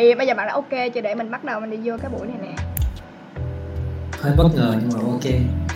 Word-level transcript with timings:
thì 0.00 0.14
bây 0.14 0.26
giờ 0.26 0.34
bạn 0.34 0.46
đã 0.46 0.52
ok 0.54 0.70
chưa? 0.94 1.00
Để 1.00 1.14
mình 1.14 1.30
bắt 1.30 1.44
đầu 1.44 1.60
mình 1.60 1.70
đi 1.70 1.76
vô 1.84 1.96
cái 2.02 2.10
buổi 2.10 2.26
này 2.26 2.36
nè. 2.42 2.52
Hơi 4.22 4.32
bất 4.36 4.48
ngờ 4.54 4.74
nhưng 4.80 4.90
mà 4.94 5.00
ok. 5.12 5.20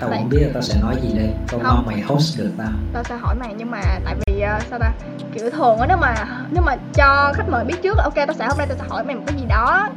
Tao 0.01 0.11
Tại- 0.11 0.19
không 0.19 0.29
biết 0.29 0.39
là 0.41 0.49
tao 0.55 0.63
sẽ 0.63 0.75
nói 0.83 0.95
gì 1.03 1.19
đây. 1.19 1.31
Tao 1.49 1.61
Không. 1.61 1.77
mong 1.77 1.87
mày 1.87 2.01
host 2.01 2.39
được 2.39 2.51
tao. 2.59 2.69
Tao 2.93 3.05
sẽ 3.05 3.17
hỏi 3.17 3.35
mày 3.35 3.55
nhưng 3.59 3.71
mà 3.71 3.81
tại 4.05 4.15
vì 4.27 4.41
ờ, 4.41 4.59
sao 4.71 4.79
ta? 4.79 4.93
Kiểu 5.35 5.51
thường 5.51 5.79
á 5.79 5.87
nếu 5.89 5.97
mà 5.97 6.15
nếu 6.51 6.63
mà 6.63 6.77
cho 6.95 7.33
khách 7.37 7.49
mời 7.49 7.65
biết 7.65 7.83
trước 7.83 7.97
ok 7.99 8.15
tao 8.15 8.33
sẽ 8.39 8.47
hôm 8.49 8.59
nay 8.59 8.67
tao 8.67 8.77
sẽ 8.79 8.85
hỏi 8.89 9.05
mày 9.05 9.15
một 9.17 9.23
cái 9.27 9.37
gì 9.41 9.45
đó. 9.49 9.89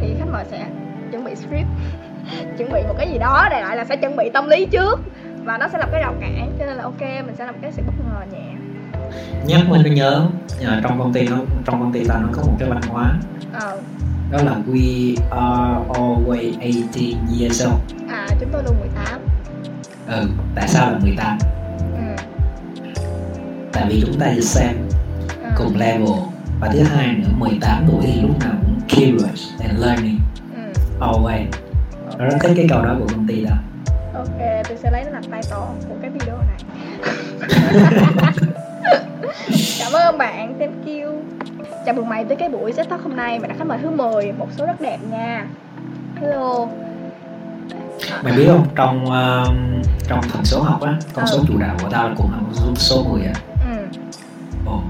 Thì 0.00 0.14
khách 0.18 0.28
mời 0.32 0.44
sẽ 0.50 0.66
chuẩn 1.12 1.24
bị 1.24 1.34
script 1.34 1.66
chuẩn 2.58 2.72
bị 2.72 2.82
một 2.88 2.94
cái 2.98 3.10
gì 3.12 3.18
đó 3.18 3.46
đại 3.50 3.62
loại 3.62 3.76
là 3.76 3.84
sẽ 3.84 3.96
chuẩn 3.96 4.16
bị 4.16 4.30
tâm 4.34 4.48
lý 4.48 4.66
trước 4.66 5.00
và 5.44 5.58
nó 5.58 5.68
sẽ 5.68 5.78
là 5.78 5.86
cái 5.92 6.00
rào 6.02 6.14
cản 6.20 6.52
cho 6.58 6.66
nên 6.66 6.76
là 6.76 6.82
ok 6.82 7.00
mình 7.00 7.34
sẽ 7.38 7.44
làm 7.44 7.54
cái 7.62 7.72
sự 7.72 7.82
bất 7.86 7.92
ngờ 8.04 8.20
nhẹ 8.32 8.55
nhắc 9.46 9.60
mình 9.68 9.94
nhớ 9.94 10.26
ở 10.64 10.80
trong 10.82 10.98
công 10.98 11.12
ty 11.12 11.28
nó 11.28 11.36
trong 11.64 11.80
công 11.80 11.92
ty 11.92 12.04
tao 12.04 12.20
nó 12.20 12.28
có 12.32 12.42
một 12.42 12.56
cái 12.58 12.68
văn 12.68 12.80
hóa. 12.88 13.12
Ờ. 13.52 13.78
Đó 14.30 14.38
là 14.42 14.56
we 14.66 15.16
are 15.30 16.00
always 16.00 16.58
18 16.58 17.40
years 17.40 17.64
old. 17.66 17.80
À 18.08 18.26
chúng 18.40 18.48
tôi 18.52 18.62
luôn 18.64 18.76
18 18.80 19.20
ừ 20.06 20.28
tại 20.54 20.68
sao 20.68 20.90
là 20.90 20.98
18 20.98 21.38
ừ. 21.96 22.22
tại 23.72 23.84
vì 23.88 24.02
chúng 24.06 24.18
ta 24.20 24.26
is 24.26 24.56
same 24.56 24.76
ờ, 25.42 25.50
cùng 25.56 25.76
level. 25.76 26.18
Và 26.60 26.68
thứ 26.72 26.82
hai 26.82 27.06
nữa 27.06 27.28
18 27.38 27.84
tuổi 27.88 28.02
thì 28.06 28.20
lúc 28.20 28.38
nào 28.40 28.52
cũng 28.62 28.80
curious 28.88 29.48
and 29.60 29.78
learning. 29.80 30.18
Ừ. 30.56 30.80
always. 31.00 31.46
Nó 32.18 32.24
rất 32.24 32.36
thích 32.40 32.52
cái 32.56 32.66
câu 32.68 32.84
đó 32.84 32.96
của 32.98 33.06
công 33.08 33.26
ty 33.26 33.44
đó 33.44 33.56
ok 34.16 34.64
tôi 34.68 34.76
sẽ 34.82 34.90
lấy 34.90 35.04
nó 35.04 35.10
làm 35.10 35.22
title 35.22 35.66
của 35.88 35.94
cái 36.02 36.10
video 36.10 36.36
này 36.38 36.58
chào 41.86 41.94
mừng 41.94 42.08
mày 42.08 42.24
tới 42.24 42.36
cái 42.36 42.48
buổi 42.48 42.72
set 42.72 42.88
talk 42.88 43.02
hôm 43.02 43.16
nay. 43.16 43.38
Mày 43.38 43.48
là 43.48 43.54
khách 43.58 43.66
mời 43.66 43.78
thứ 43.82 43.90
10 43.90 44.32
một 44.32 44.48
số 44.56 44.66
rất 44.66 44.80
đẹp 44.80 44.98
nha. 45.10 45.46
Hello. 46.20 46.66
Mày 48.24 48.32
biết 48.36 48.46
không? 48.48 48.66
Trong 48.74 49.04
um, 49.04 49.82
trong 50.08 50.20
thần 50.32 50.44
số 50.44 50.62
học 50.62 50.80
á 50.82 50.98
con 51.14 51.24
Ừ. 51.24 51.30
số 51.32 51.44
chủ 51.48 51.58
đạo 51.58 51.76
của 51.82 51.88
tao 51.90 52.10
cũng 52.16 52.32
là 52.32 52.38
con 52.64 52.74
số 52.76 53.04
10 53.04 53.22
á 53.24 53.32
ừ. 53.70 53.86
ồ 54.66 54.82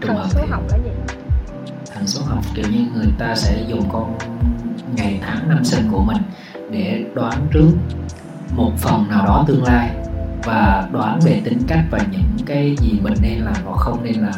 thần 0.00 0.16
hợp 0.16 0.26
số 0.30 0.40
thì 0.42 0.50
học 0.50 0.62
là 0.70 0.76
gì? 0.78 0.90
Thần 1.94 2.06
số 2.06 2.22
học 2.26 2.38
kiểu 2.54 2.64
như 2.72 2.78
người 2.94 3.08
ta 3.18 3.34
sẽ 3.34 3.62
dùng 3.68 3.88
con 3.92 4.18
ngày 4.96 5.20
tháng 5.26 5.48
năm 5.48 5.64
sinh 5.64 5.88
của 5.92 6.02
mình 6.02 6.16
để 6.70 7.04
đoán 7.14 7.46
trước 7.52 7.70
một 8.56 8.72
phần 8.78 9.08
nào 9.10 9.26
đó 9.26 9.44
tương 9.48 9.64
lai 9.64 9.90
và 10.44 10.88
đoán 10.92 11.18
về 11.24 11.40
tính 11.44 11.58
cách 11.68 11.84
và 11.90 11.98
những 12.12 12.46
cái 12.46 12.76
gì 12.80 13.00
mình 13.02 13.14
nên 13.22 13.38
làm 13.38 13.54
hoặc 13.64 13.76
không 13.76 14.04
nên 14.04 14.14
làm 14.20 14.34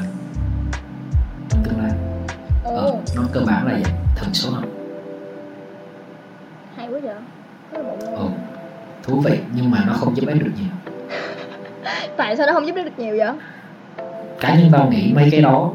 ờ, 2.86 2.96
nó 3.16 3.22
cơ 3.32 3.40
bản 3.46 3.66
là 3.66 3.72
vậy 3.72 3.92
thần 4.16 4.34
số 4.34 4.50
học 4.50 4.64
hay 6.76 6.88
quá 6.88 7.00
vậy. 7.02 7.14
Ừ. 8.16 8.26
thú 9.02 9.20
vị 9.20 9.38
nhưng 9.54 9.70
mà 9.70 9.84
nó 9.86 9.92
không 9.92 10.16
giúp 10.16 10.28
ích 10.28 10.38
được 10.38 10.50
nhiều. 10.56 10.96
Tại 12.16 12.36
sao 12.36 12.46
nó 12.46 12.52
không 12.52 12.66
giúp 12.66 12.76
đỡ 12.76 12.84
được 12.84 12.98
nhiều 12.98 13.16
vậy? 13.18 13.32
Cá 14.40 14.54
nhân 14.54 14.68
tao 14.72 14.90
nghĩ 14.90 15.12
mấy 15.14 15.28
cái 15.30 15.42
đó 15.42 15.70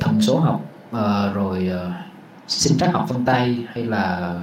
thần 0.00 0.20
số 0.20 0.38
học 0.38 0.60
ờ, 0.92 1.32
rồi 1.34 1.70
uh, 1.74 1.92
sinh 2.48 2.78
trắc 2.78 2.92
học 2.92 3.08
vân 3.08 3.24
tay 3.24 3.66
hay 3.74 3.84
là 3.84 4.34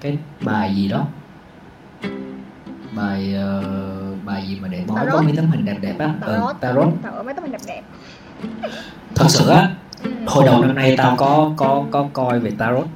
cái 0.00 0.18
bài 0.40 0.74
gì 0.74 0.88
đó. 0.88 1.06
Bài 2.96 3.34
ờ, 3.34 3.62
bài 4.24 4.44
gì 4.48 4.58
mà 4.60 4.68
để 4.68 4.84
bói 4.86 4.98
có 4.98 5.04
Tarot. 5.04 5.24
mấy 5.24 5.36
tấm 5.36 5.46
hình 5.50 5.64
đẹp 5.64 5.76
đẹp 5.80 5.94
á. 5.98 6.14
Ừ, 6.20 6.32
tarot. 6.32 6.56
Tarot 6.60 6.92
tarot 7.02 7.24
mấy 7.24 7.34
tấm 7.34 7.44
hình 7.44 7.52
đẹp 7.52 7.60
đẹp. 7.66 7.82
Thật 9.14 9.26
sự 9.28 9.48
á. 9.48 9.70
Hồi 10.26 10.44
đầu 10.46 10.62
năm 10.62 10.74
nay 10.74 10.94
tao 10.98 11.16
có 11.16 11.52
có 11.56 11.84
có 11.90 12.08
coi 12.12 12.40
về 12.40 12.50
tarot. 12.58 12.86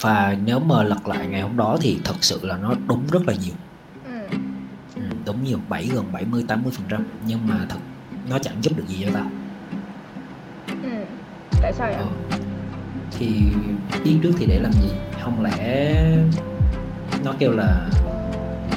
Và 0.00 0.36
nếu 0.44 0.60
mà 0.60 0.82
lật 0.82 1.08
lại 1.08 1.26
ngày 1.26 1.40
hôm 1.40 1.56
đó 1.56 1.76
thì 1.80 1.98
thật 2.04 2.14
sự 2.20 2.40
là 2.42 2.56
nó 2.56 2.74
đúng 2.88 3.06
rất 3.12 3.22
là 3.26 3.34
nhiều. 3.34 3.54
Ừ. 4.04 4.36
ừ, 4.96 5.02
đúng 5.26 5.44
nhiều 5.44 5.58
bảy 5.68 5.90
gần 5.94 6.04
70 6.12 6.44
80 6.48 6.72
phần 6.76 6.86
trăm. 6.88 7.06
Nhưng 7.26 7.46
mà 7.48 7.54
thật 7.68 7.78
nó 8.30 8.38
chẳng 8.38 8.54
giúp 8.62 8.72
được 8.76 8.84
gì 8.88 9.02
cho 9.04 9.10
tao. 9.14 9.26
Ừ. 10.82 10.90
tại 11.62 11.72
sao 11.72 11.88
vậy? 11.88 11.96
Ừ. 12.30 12.36
thì 13.18 13.42
biết 14.04 14.18
trước 14.22 14.32
thì 14.38 14.46
để 14.46 14.58
làm 14.58 14.72
gì? 14.72 14.90
Không 15.22 15.42
lẽ 15.42 15.94
nó 17.24 17.34
kêu 17.38 17.52
là 17.52 17.88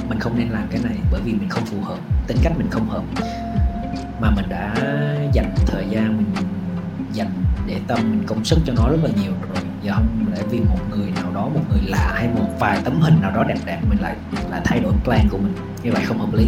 mình 0.08 0.20
không 0.20 0.38
nên 0.38 0.48
làm 0.48 0.66
cái 0.70 0.80
này 0.84 0.96
bởi 1.12 1.20
vì 1.24 1.32
mình 1.32 1.48
không 1.48 1.64
phù 1.66 1.80
hợp 1.80 1.98
tính 2.26 2.36
cách 2.42 2.52
mình 2.58 2.70
không 2.70 2.88
hợp. 2.88 3.02
Mà 4.20 4.30
mình 4.30 4.44
đã 4.48 4.74
dành 5.32 5.54
thời 5.66 5.86
gian 5.90 6.16
mình 6.16 6.44
dành 7.12 7.30
để 7.66 7.80
tâm 7.86 7.98
mình 8.10 8.22
công 8.26 8.44
sức 8.44 8.58
cho 8.66 8.72
nó 8.76 8.88
rất 8.88 8.98
là 9.02 9.10
nhiều 9.22 9.32
rồi. 9.42 9.64
Giờ 9.82 9.92
không 9.94 10.26
lẽ 10.34 10.42
vì 10.50 10.60
một 10.60 10.78
người 10.90 11.10
nào 11.10 11.32
đó 11.34 11.48
một 11.48 11.60
người 11.70 11.80
lạ 11.86 12.12
hay 12.14 12.28
một 12.28 12.48
vài 12.58 12.80
tấm 12.84 13.00
hình 13.00 13.20
nào 13.20 13.30
đó 13.30 13.44
đẹp 13.44 13.58
đẹp 13.64 13.80
mình 13.88 13.98
lại 14.00 14.16
lại 14.50 14.60
thay 14.64 14.80
đổi 14.80 14.92
plan 15.04 15.28
của 15.30 15.38
mình. 15.38 15.54
Như 15.82 15.92
vậy 15.92 16.02
không 16.04 16.18
hợp 16.18 16.34
lý. 16.34 16.46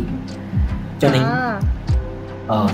Cho 1.01 1.09
nên 1.13 1.23
à, 1.23 1.61
ờ 2.47 2.69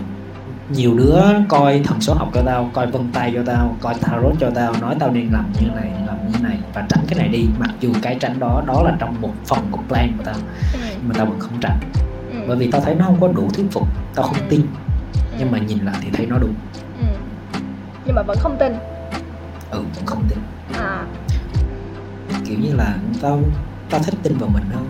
nhiều 0.70 0.94
đứa 0.94 1.22
coi 1.48 1.82
thần 1.84 2.00
số 2.00 2.14
học 2.14 2.28
cho 2.34 2.42
tao 2.46 2.70
coi 2.72 2.86
vân 2.86 3.12
tay 3.12 3.32
cho 3.34 3.42
tao 3.46 3.76
coi 3.80 3.94
tarot 3.94 4.34
cho 4.40 4.50
tao 4.54 4.74
nói 4.80 4.96
tao 4.98 5.10
nên 5.10 5.28
làm 5.32 5.52
như 5.60 5.66
này 5.74 5.90
làm 6.06 6.32
như 6.32 6.38
này 6.42 6.58
và 6.74 6.86
tránh 6.88 7.04
cái 7.08 7.18
này 7.18 7.28
đi. 7.28 7.46
Mặc 7.58 7.70
dù 7.80 7.92
cái 8.02 8.16
tránh 8.20 8.38
đó 8.38 8.62
đó 8.66 8.82
là 8.82 8.96
trong 8.98 9.20
một 9.20 9.32
phần 9.46 9.58
của 9.70 9.80
plan 9.88 10.12
của 10.18 10.24
tao 10.24 10.34
ừ. 10.72 10.78
nhưng 10.82 11.08
mà 11.08 11.14
tao 11.18 11.26
vẫn 11.26 11.40
không 11.40 11.60
tránh. 11.60 11.78
Ừ. 12.32 12.38
bởi 12.48 12.56
vì 12.56 12.70
tao 12.70 12.80
thấy 12.80 12.94
nó 12.94 13.04
không 13.04 13.20
có 13.20 13.28
đủ 13.28 13.48
thuyết 13.54 13.66
phục 13.70 13.88
tao 14.14 14.26
không 14.26 14.46
tin. 14.48 14.60
Nhưng 15.38 15.50
mà 15.50 15.58
nhìn 15.58 15.78
lại 15.78 15.96
thì 16.00 16.10
thấy 16.12 16.26
nó 16.26 16.38
đúng. 16.38 16.54
ừ. 16.73 16.73
Nhưng 18.04 18.14
mà 18.14 18.22
vẫn 18.22 18.38
không 18.40 18.56
tin. 18.58 18.72
Ừ 19.70 19.82
vẫn 19.94 20.06
không 20.06 20.24
tin. 20.28 20.38
À. 20.72 21.04
Kiểu 22.44 22.58
như 22.62 22.74
là 22.74 22.96
tao 23.22 23.40
tao 23.90 24.00
thích 24.00 24.14
tin 24.22 24.36
vào 24.38 24.50
mình 24.54 24.64
hơn. 24.74 24.86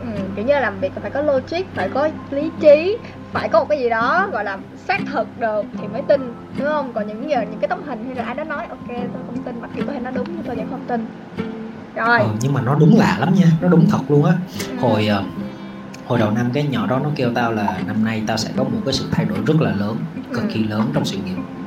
Ừ. 0.00 0.22
kiểu 0.36 0.44
như 0.44 0.52
là 0.52 0.60
làm 0.60 0.80
việc 0.80 0.92
phải 1.02 1.10
có 1.10 1.20
logic 1.22 1.66
phải 1.74 1.88
có 1.94 2.08
lý 2.30 2.50
trí 2.60 2.96
phải 3.32 3.48
có 3.48 3.60
một 3.60 3.66
cái 3.68 3.78
gì 3.78 3.88
đó 3.88 4.28
gọi 4.32 4.44
là 4.44 4.58
xác 4.88 5.00
thực 5.12 5.40
được 5.40 5.62
thì 5.80 5.88
mới 5.88 6.02
tin 6.08 6.32
đúng 6.58 6.66
không? 6.68 6.92
Còn 6.94 7.06
những 7.06 7.30
giờ 7.30 7.40
những 7.50 7.60
cái 7.60 7.68
tấm 7.68 7.82
hình 7.86 8.04
hay 8.06 8.14
là 8.14 8.24
ai 8.24 8.34
đó 8.34 8.44
nói 8.44 8.66
ok 8.68 8.88
tôi 8.88 9.22
không 9.26 9.42
tin. 9.44 9.60
Mặc 9.60 9.70
dù 9.76 9.82
có 9.86 9.92
thể 9.92 10.00
nó 10.00 10.10
đúng 10.10 10.26
nhưng 10.28 10.42
tôi 10.46 10.56
vẫn 10.56 10.66
không 10.70 10.84
tin. 10.88 11.06
Rồi. 11.94 12.18
Ờ, 12.18 12.28
nhưng 12.40 12.52
mà 12.52 12.60
nó 12.60 12.74
đúng 12.74 12.98
lạ 12.98 13.16
lắm 13.20 13.34
nha 13.34 13.46
nó 13.60 13.68
đúng 13.68 13.86
thật 13.90 14.00
luôn 14.08 14.24
á. 14.24 14.32
Ừ. 14.68 14.76
hồi 14.80 15.06
ờ, 15.06 15.24
hồi 16.06 16.18
đầu 16.18 16.30
năm 16.30 16.50
cái 16.54 16.66
nhỏ 16.70 16.86
đó 16.86 17.00
nó 17.02 17.10
kêu 17.16 17.30
tao 17.34 17.52
là 17.52 17.78
năm 17.86 18.04
nay 18.04 18.22
tao 18.26 18.36
sẽ 18.36 18.50
có 18.56 18.64
một 18.64 18.80
cái 18.84 18.94
sự 18.94 19.04
thay 19.12 19.24
đổi 19.26 19.38
rất 19.46 19.60
là 19.60 19.70
lớn 19.70 19.96
cực 20.34 20.44
kỳ 20.52 20.64
lớn 20.64 20.90
trong 20.94 21.04
sự 21.04 21.16
nghiệp. 21.16 21.36
ừ. 21.36 21.57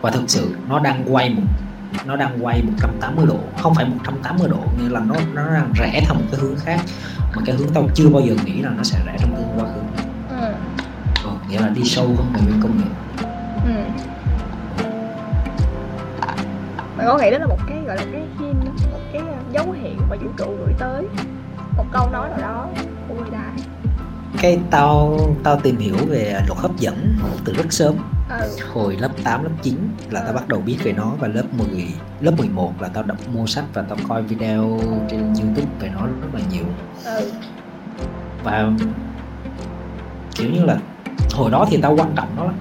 Và 0.00 0.10
thực 0.10 0.30
sự 0.30 0.56
nó 0.68 0.78
đang 0.78 1.04
quay 1.14 1.30
một 1.30 1.42
nó 2.06 2.16
đang 2.16 2.44
quay 2.44 2.62
180 2.62 3.26
độ 3.26 3.38
không 3.62 3.74
phải 3.74 3.84
180 3.84 4.48
độ 4.48 4.56
nghĩa 4.78 4.88
là 4.88 5.00
nó 5.00 5.14
nó 5.34 5.54
đang 5.54 5.72
rẽ 5.74 6.00
theo 6.04 6.14
một 6.14 6.24
cái 6.30 6.40
hướng 6.40 6.56
khác. 6.56 6.80
Mà 7.36 7.42
cái 7.46 7.56
hướng 7.56 7.68
tao 7.74 7.88
chưa 7.94 8.08
bao 8.08 8.22
giờ 8.22 8.34
nghĩ 8.44 8.62
là 8.62 8.70
nó 8.76 8.82
sẽ 8.82 8.98
rẽ 9.06 9.16
trong 9.20 9.36
tương 9.36 9.58
quá 9.58 9.64
khứ. 9.74 9.80
Ừ. 10.40 10.52
ừ, 11.24 11.30
nghĩa 11.48 11.60
là 11.60 11.68
đi 11.68 11.84
sâu 11.84 12.06
hơn 12.06 12.32
về 12.34 12.40
bên 12.46 12.60
công 12.62 12.78
nghệ. 12.78 12.90
Ừ. 13.64 13.72
Mày 16.96 17.06
có 17.06 17.18
nghĩ 17.18 17.30
đó 17.30 17.38
là 17.38 17.46
một 17.46 17.58
cái 17.68 17.78
gọi 17.86 17.96
là 17.96 18.04
cái 18.12 18.22
hint 18.38 18.64
một 18.92 19.00
cái 19.12 19.22
uh, 19.22 19.52
dấu 19.52 19.72
hiệu 19.72 19.96
mà 20.10 20.16
vũ 20.16 20.30
trụ 20.36 20.56
gửi 20.58 20.74
tới 20.78 21.04
một 21.76 21.84
câu 21.92 22.10
nói 22.10 22.28
nào 22.28 22.38
đó 22.40 22.66
của 23.08 23.14
người 23.14 23.30
ta? 23.32 23.44
Cái 24.42 24.58
tao 24.70 25.18
tao 25.44 25.60
tìm 25.60 25.76
hiểu 25.76 25.96
về 26.08 26.40
luật 26.46 26.58
hấp 26.58 26.76
dẫn 26.76 27.16
từ 27.44 27.52
rất 27.52 27.72
sớm 27.72 27.94
hồi 28.72 28.96
lớp 29.00 29.10
8, 29.24 29.44
lớp 29.44 29.50
9 29.62 29.76
là 30.10 30.20
tao 30.20 30.32
bắt 30.32 30.48
đầu 30.48 30.60
biết 30.60 30.76
về 30.82 30.92
nó 30.92 31.12
và 31.18 31.28
lớp 31.28 31.44
10, 31.58 31.68
lớp 32.20 32.32
11 32.38 32.72
là 32.80 32.88
tao 32.88 33.02
đọc 33.02 33.18
mua 33.34 33.46
sách 33.46 33.64
và 33.74 33.82
tao 33.82 33.98
coi 34.08 34.22
video 34.22 34.80
trên 35.10 35.34
YouTube 35.34 35.68
về 35.80 35.90
nó 35.94 36.06
rất 36.06 36.28
là 36.34 36.40
nhiều. 36.52 36.64
Ừ 37.04 37.30
và 38.44 38.70
kiểu 40.34 40.50
như 40.50 40.64
là 40.64 40.76
hồi 41.32 41.50
đó 41.50 41.66
thì 41.70 41.78
tao 41.82 41.94
quan 41.98 42.12
trọng 42.16 42.28
nó 42.36 42.44
lắm 42.44 42.54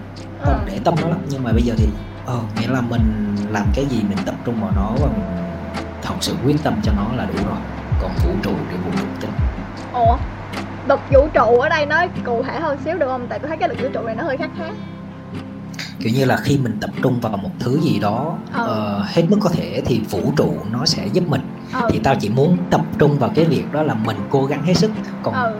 tao 0.46 0.54
ừ. 0.54 0.60
để 0.66 0.80
tâm 0.84 0.96
nó 1.02 1.08
lắm. 1.08 1.20
Nhưng 1.30 1.44
mà 1.44 1.52
bây 1.52 1.62
giờ 1.62 1.74
thì 1.78 1.88
ờ 2.26 2.40
nghĩa 2.60 2.68
là 2.68 2.82
mình 2.82 3.36
làm 3.50 3.66
cái 3.76 3.86
gì 3.86 4.04
mình 4.10 4.18
tập 4.26 4.36
trung 4.46 4.62
vào 4.62 4.72
nó 4.76 4.92
và 5.00 5.08
mình 5.08 5.26
thật 6.02 6.16
sự 6.22 6.36
quyết 6.46 6.56
tâm 6.64 6.74
cho 6.84 6.92
nó 6.96 7.08
là 7.16 7.26
đủ 7.26 7.34
rồi. 7.46 7.60
Còn 8.02 8.12
vũ 8.26 8.32
trụ 8.44 8.52
thì 8.72 8.78
vũ 8.78 8.92
trụ 9.00 9.06
tính 9.22 9.32
ủa? 9.94 10.18
Luật 10.88 11.00
vũ 11.12 11.28
trụ 11.34 11.60
ở 11.60 11.70
đây 11.70 11.86
nói 11.86 12.10
cụ 12.26 12.44
thể 12.44 12.60
hơn 12.60 12.78
xíu 12.86 12.98
được 12.98 13.08
không? 13.08 13.28
Tại 13.30 13.40
tôi 13.40 13.48
thấy 13.48 13.58
cái 13.58 13.70
lực 13.70 13.78
vũ 13.82 13.90
trụ 13.94 14.02
này 14.02 14.16
nó 14.16 14.24
hơi 14.24 14.38
khác 14.38 14.50
khác 14.58 14.72
kiểu 16.00 16.14
như 16.14 16.26
là 16.26 16.38
khi 16.38 16.58
mình 16.58 16.78
tập 16.82 16.90
trung 17.04 17.20
vào 17.20 17.38
một 17.38 17.50
thứ 17.60 17.80
gì 17.82 18.00
đó 18.00 18.38
Ờ. 18.54 18.66
ờ, 18.68 19.04
hết 19.08 19.24
mức 19.30 19.38
có 19.42 19.50
thể 19.50 19.82
thì 19.86 20.02
vũ 20.10 20.32
trụ 20.38 20.54
nó 20.72 20.86
sẽ 20.86 21.08
giúp 21.14 21.24
mình. 21.28 21.42
Ừ 21.74 21.88
thì 21.90 22.00
tao 22.04 22.16
chỉ 22.16 22.30
muốn 22.30 22.58
tập 22.72 22.82
trung 23.00 23.20
vào 23.20 23.32
cái 23.36 23.46
việc 23.46 23.64
đó 23.72 23.84
là 23.84 23.94
mình 23.94 24.18
cố 24.30 24.46
gắng 24.46 24.64
hết 24.64 24.74
sức. 24.74 24.92
Còn 25.24 25.34
ừ. 25.34 25.60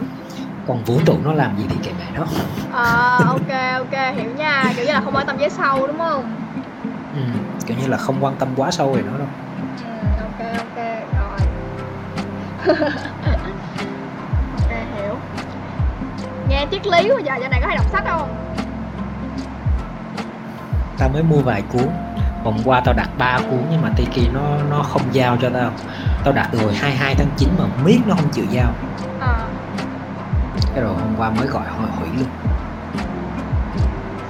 còn 0.66 0.84
vũ 0.84 1.00
trụ 1.06 1.14
nó 1.24 1.32
làm 1.32 1.58
gì 1.58 1.64
thì 1.68 1.76
kệ 1.82 1.90
mẹ 1.98 2.04
nó. 2.14 2.24
À, 2.72 3.18
ok 3.26 3.78
ok 3.78 4.14
hiểu 4.16 4.30
nha. 4.38 4.72
Kiểu 4.76 4.84
như 4.86 4.92
là 4.92 5.00
không 5.04 5.14
quan 5.16 5.26
tâm 5.26 5.36
với 5.36 5.50
sau 5.50 5.86
đúng 5.86 5.98
không? 5.98 6.24
Ừ, 7.14 7.20
kiểu 7.66 7.76
như 7.80 7.86
là 7.86 7.96
không 7.96 8.16
quan 8.20 8.36
tâm 8.36 8.48
quá 8.56 8.70
sâu 8.70 8.92
về 8.92 9.02
nó 9.02 9.18
đâu. 9.18 9.26
Ừ, 9.84 10.22
ok 10.22 10.56
ok. 10.58 10.76
Rồi 11.18 11.38
ok 14.56 14.70
hiểu. 14.96 15.14
Nghe 16.48 16.66
triết 16.70 16.86
lý 16.86 17.10
quá 17.10 17.20
giờ 17.24 17.34
giờ 17.40 17.48
này 17.48 17.60
có 17.60 17.66
hay 17.66 17.76
đọc 17.76 17.86
sách 17.92 18.04
không 18.08 18.28
tao 20.98 21.08
mới 21.08 21.22
mua 21.22 21.40
vài 21.40 21.62
cuốn. 21.62 21.88
Hôm 22.44 22.56
qua 22.64 22.80
tao 22.84 22.94
đặt 22.94 23.08
ba 23.18 23.38
cuốn 23.38 23.62
nhưng 23.70 23.82
mà 23.82 23.90
Tiki 23.96 24.32
nó 24.34 24.40
nó 24.70 24.82
không 24.82 25.02
giao 25.12 25.36
cho 25.40 25.50
tao. 25.54 25.70
Tao 26.24 26.34
đặt 26.34 26.50
hồi 26.62 26.74
22 26.74 27.14
tháng 27.14 27.28
9 27.36 27.48
mà 27.58 27.64
miết 27.84 27.98
nó 28.06 28.14
không 28.14 28.28
chịu 28.32 28.44
giao. 28.50 28.72
À, 29.20 29.46
cái 30.74 30.84
rồi 30.84 30.94
hôm 30.94 31.14
qua 31.16 31.30
mới 31.30 31.46
gọi 31.46 31.66
hỏi 31.68 31.88
hủy 31.98 32.08
luôn. 32.18 32.28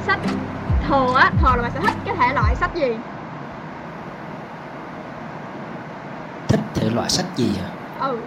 Sách 0.07 0.21
thường 0.89 1.15
á 1.15 1.31
thường 1.41 1.55
là 1.57 1.63
bạn 1.63 1.71
sẽ 1.75 1.81
thích 1.81 1.97
cái 2.05 2.15
thể 2.17 2.35
loại 2.35 2.57
sách 2.57 2.75
gì? 2.75 2.97
Thích 6.49 6.61
thể 6.75 6.91
loại 6.91 7.11
sách 7.11 7.27
gì 7.37 7.53
à 7.59 7.69
ừ. 8.01 8.19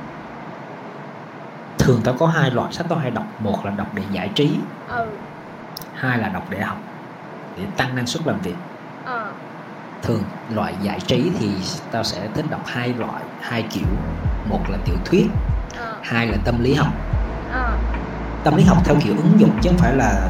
Thường 1.77 2.01
tao 2.03 2.15
có 2.19 2.27
hai 2.27 2.51
loại 2.51 2.73
sách 2.73 2.85
tao 2.89 2.99
hay 2.99 3.11
đọc. 3.11 3.25
Một 3.39 3.65
là 3.65 3.71
đọc 3.71 3.87
để 3.93 4.03
giải 4.11 4.29
trí 4.35 4.59
ừ. 4.89 5.07
hai 5.93 6.17
là 6.17 6.27
đọc 6.27 6.43
để 6.49 6.61
học 6.61 6.77
để 7.57 7.63
tăng 7.77 7.95
năng 7.95 8.07
suất 8.07 8.27
làm 8.27 8.39
việc. 8.41 8.55
Ờ. 9.05 9.31
Thường 10.01 10.23
loại 10.49 10.73
giải 10.81 10.99
trí 10.99 11.31
thì 11.39 11.49
tao 11.91 12.03
sẽ 12.03 12.27
thích 12.33 12.45
đọc 12.49 12.61
hai 12.65 12.93
loại 12.93 13.23
hai 13.41 13.61
kiểu. 13.61 13.87
Một 14.49 14.69
là 14.69 14.77
tiểu 14.85 14.95
thuyết 15.05 15.27
ờ. 15.77 15.95
hai 16.01 16.27
là 16.27 16.37
tâm 16.45 16.63
lý 16.63 16.73
học. 16.73 16.93
Ờ. 17.51 17.77
Tâm 18.43 18.55
lý 18.55 18.63
học 18.63 18.77
theo 18.85 18.95
kiểu 19.03 19.13
ứng 19.17 19.39
dụng 19.39 19.51
chứ 19.61 19.69
không 19.69 19.77
phải 19.77 19.95
là 19.95 20.29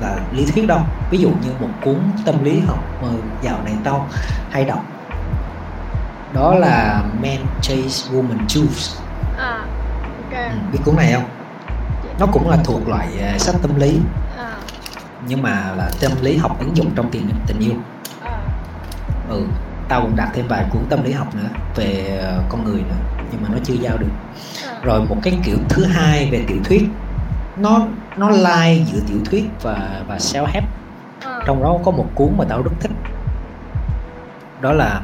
là 0.00 0.16
lý 0.32 0.46
thuyết 0.46 0.66
đâu. 0.66 0.80
Ví 1.10 1.18
dụ 1.18 1.28
như 1.28 1.50
một 1.60 1.68
cuốn 1.84 2.00
tâm 2.24 2.44
lý 2.44 2.60
học 2.60 2.78
mà 3.02 3.08
dạo 3.42 3.58
này 3.64 3.74
tao 3.84 4.08
hay 4.50 4.64
đọc. 4.64 4.84
Đó 6.34 6.54
là 6.54 7.02
Man 7.22 7.46
Chase 7.62 8.10
Woman 8.12 8.46
Choose 8.48 9.02
ờ 9.36 9.58
ok. 10.16 10.32
Ừ, 10.32 10.56
biết 10.72 10.78
cuốn 10.84 10.96
này 10.96 11.12
không? 11.12 11.24
Nó 12.18 12.26
cũng 12.26 12.50
là 12.50 12.56
thuộc 12.64 12.88
loại 12.88 13.08
à, 13.20 13.38
sách 13.38 13.54
tâm 13.62 13.76
lý 13.76 14.00
nhưng 15.28 15.42
mà 15.42 15.72
là 15.76 15.90
tâm 16.00 16.12
lý 16.22 16.36
học 16.36 16.58
ứng 16.60 16.76
dụng 16.76 16.90
trong 16.96 17.10
tình 17.10 17.28
tình 17.46 17.58
yêu. 17.60 17.74
Ờ. 18.24 18.38
Ừ 19.28 19.42
tao 19.88 20.00
cũng 20.02 20.16
đặt 20.16 20.28
thêm 20.34 20.48
vài 20.48 20.64
cuốn 20.70 20.82
tâm 20.90 21.04
lý 21.04 21.12
học 21.12 21.34
nữa 21.34 21.48
về 21.76 22.18
ờ, 22.22 22.42
con 22.48 22.64
người 22.64 22.80
nữa 22.80 22.96
nhưng 23.32 23.42
mà 23.42 23.48
nó 23.52 23.58
chưa 23.64 23.74
giao 23.74 23.96
được. 23.96 24.10
Ờ. 24.66 24.80
Rồi 24.82 25.00
một 25.08 25.16
cái 25.22 25.38
kiểu 25.44 25.56
thứ 25.68 25.84
hai 25.84 26.28
về 26.32 26.44
tiểu 26.48 26.58
thuyết 26.64 26.88
nó 27.56 27.86
nó 28.16 28.30
lai 28.30 28.86
giữa 28.92 29.00
tiểu 29.08 29.18
thuyết 29.24 29.44
và 29.62 30.02
và 30.08 30.16
self 30.16 30.46
help 30.46 30.64
trong 31.46 31.62
đó 31.62 31.78
có 31.84 31.90
một 31.90 32.06
cuốn 32.14 32.28
mà 32.38 32.44
tao 32.48 32.62
rất 32.62 32.72
thích. 32.80 32.90
Đó 34.60 34.72
là 34.72 35.00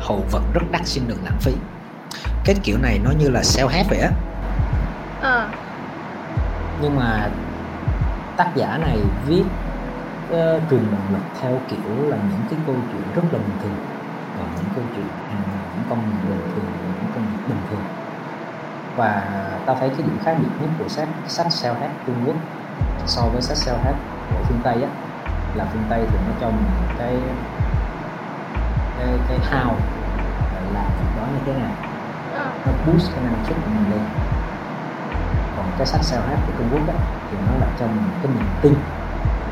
hậu 0.00 0.24
vật 0.30 0.42
rất 0.54 0.62
đắt 0.70 0.86
xin 0.86 1.04
đừng 1.08 1.18
lãng 1.24 1.38
phí. 1.40 1.52
Cái 2.44 2.56
kiểu 2.62 2.78
này 2.78 3.00
nó 3.04 3.10
như 3.10 3.28
là 3.28 3.40
self 3.40 3.68
help 3.68 3.90
vậy 3.90 3.98
á. 3.98 4.10
Nhưng 6.82 6.96
mà 6.96 7.28
tác 8.36 8.50
giả 8.54 8.78
này 8.78 8.98
viết 9.26 9.44
uh, 10.30 10.62
truyền 10.70 10.84
động 10.92 11.06
lực 11.12 11.22
theo 11.40 11.58
kiểu 11.68 12.08
là 12.08 12.16
những 12.16 12.42
cái 12.50 12.58
câu 12.66 12.76
chuyện 12.92 13.02
rất 13.14 13.22
là 13.32 13.38
bình 13.38 13.58
thường 13.62 13.76
và 14.38 14.44
những 14.56 14.66
câu 14.74 14.84
chuyện 14.94 15.06
hàng 15.30 15.42
những 15.74 15.84
con 15.90 15.98
người 15.98 16.36
bình 16.36 16.50
thường 16.54 16.64
những 17.02 17.12
con 17.14 17.24
người 17.24 17.38
bình 17.48 17.58
thường. 17.70 17.84
Và 18.96 19.22
ta 19.66 19.74
thấy 19.80 19.88
cái 19.88 19.98
điểm 19.98 20.18
khác 20.24 20.36
biệt 20.38 20.48
nhất 20.60 20.70
của 20.78 20.88
sách 20.88 21.08
sách 21.28 21.46
self 21.46 21.74
help 21.74 21.92
Trung 22.06 22.24
Quốc 22.26 22.36
so 23.06 23.22
với 23.22 23.42
sách 23.42 23.56
self 23.56 23.84
help 23.84 23.96
của 24.30 24.44
phương 24.48 24.60
Tây 24.64 24.82
á 24.82 24.88
là 25.54 25.66
phương 25.72 25.84
Tây 25.88 26.06
thì 26.10 26.18
nó 26.26 26.32
cho 26.40 26.46
mình 26.46 26.66
cái 26.98 27.16
cái 28.98 29.08
cái 29.28 29.38
how 29.38 29.74
là 30.54 30.60
làm 30.74 30.84
việc 30.84 31.16
đó 31.16 31.22
như 31.32 31.38
thế 31.46 31.52
nào 31.60 31.72
ờ. 32.34 32.50
nó 32.66 32.72
boost 32.86 33.12
cái 33.14 33.24
năng 33.24 33.44
suất 33.46 33.56
của 33.56 33.70
mình 33.74 33.90
lên 33.90 34.00
cái 35.78 35.86
sách 35.86 36.00
self 36.00 36.28
help 36.28 36.46
của 36.46 36.52
Trung 36.58 36.68
Quốc 36.72 36.88
á, 36.88 36.94
thì 37.30 37.36
nó 37.46 37.52
là 37.60 37.66
mình 37.80 38.10
cái 38.22 38.32
niềm 38.34 38.46
tin. 38.62 38.74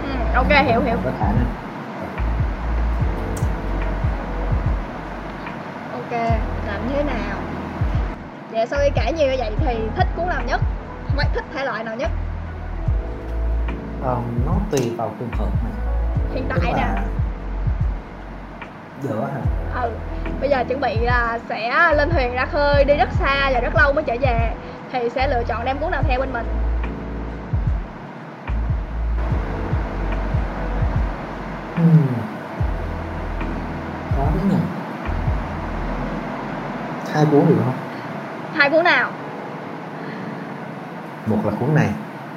Ừ, 0.02 0.34
ok 0.34 0.66
hiểu 0.66 0.80
hiểu. 0.80 0.96
Có 1.04 1.10
khả 1.20 1.26
năng. 1.26 1.46
Ok 5.92 6.12
làm 6.66 6.88
như 6.88 6.94
thế 6.94 7.02
nào? 7.02 7.38
Vậy 8.50 8.66
sau 8.66 8.80
khi 8.82 8.90
kể 8.94 9.12
nhiều 9.12 9.26
như 9.26 9.36
vậy 9.38 9.52
thì 9.60 9.88
thích 9.96 10.06
cuốn 10.16 10.28
nào 10.28 10.42
nhất? 10.46 10.60
Phải 11.16 11.26
thích 11.34 11.44
thể 11.54 11.64
loại 11.64 11.84
nào 11.84 11.96
nhất? 11.96 12.10
Ờ, 14.02 14.16
nó 14.46 14.52
tùy 14.70 14.92
vào 14.96 15.14
trường 15.18 15.30
hợp 15.38 15.48
này 15.64 15.72
hiện 16.34 16.44
tại 16.48 16.72
nè. 16.72 17.02
Giữa 19.02 19.28
hả? 19.34 19.40
Ừ 19.82 19.90
bây 20.40 20.50
giờ 20.50 20.64
chuẩn 20.68 20.80
bị 20.80 20.96
là 21.00 21.38
sẽ 21.48 21.92
lên 21.94 22.10
thuyền 22.10 22.34
ra 22.34 22.46
khơi 22.46 22.84
đi 22.84 22.94
rất 22.96 23.08
xa 23.18 23.50
và 23.52 23.60
rất 23.60 23.76
lâu 23.76 23.92
mới 23.92 24.04
trở 24.04 24.14
về 24.20 24.52
thì 24.92 25.10
sẽ 25.10 25.28
lựa 25.28 25.42
chọn 25.44 25.64
đem 25.64 25.78
cuốn 25.78 25.90
nào 25.90 26.02
theo 26.08 26.20
bên 26.20 26.32
mình. 26.32 26.46
Hmm. 31.76 32.06
có 34.16 34.24
đấy 34.34 34.44
nhỉ? 34.50 34.56
Hai 37.12 37.26
cuốn 37.30 37.46
được 37.48 37.56
không? 37.64 37.74
Hai 38.54 38.70
cuốn 38.70 38.84
nào? 38.84 39.10
Một 41.26 41.38
là 41.44 41.52
cuốn 41.60 41.74
này. 41.74 41.90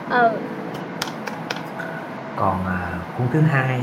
Ừ. 0.09 0.29
Còn 2.35 2.65
à, 2.65 2.91
cuốn 3.17 3.27
thứ 3.33 3.41
hai. 3.41 3.81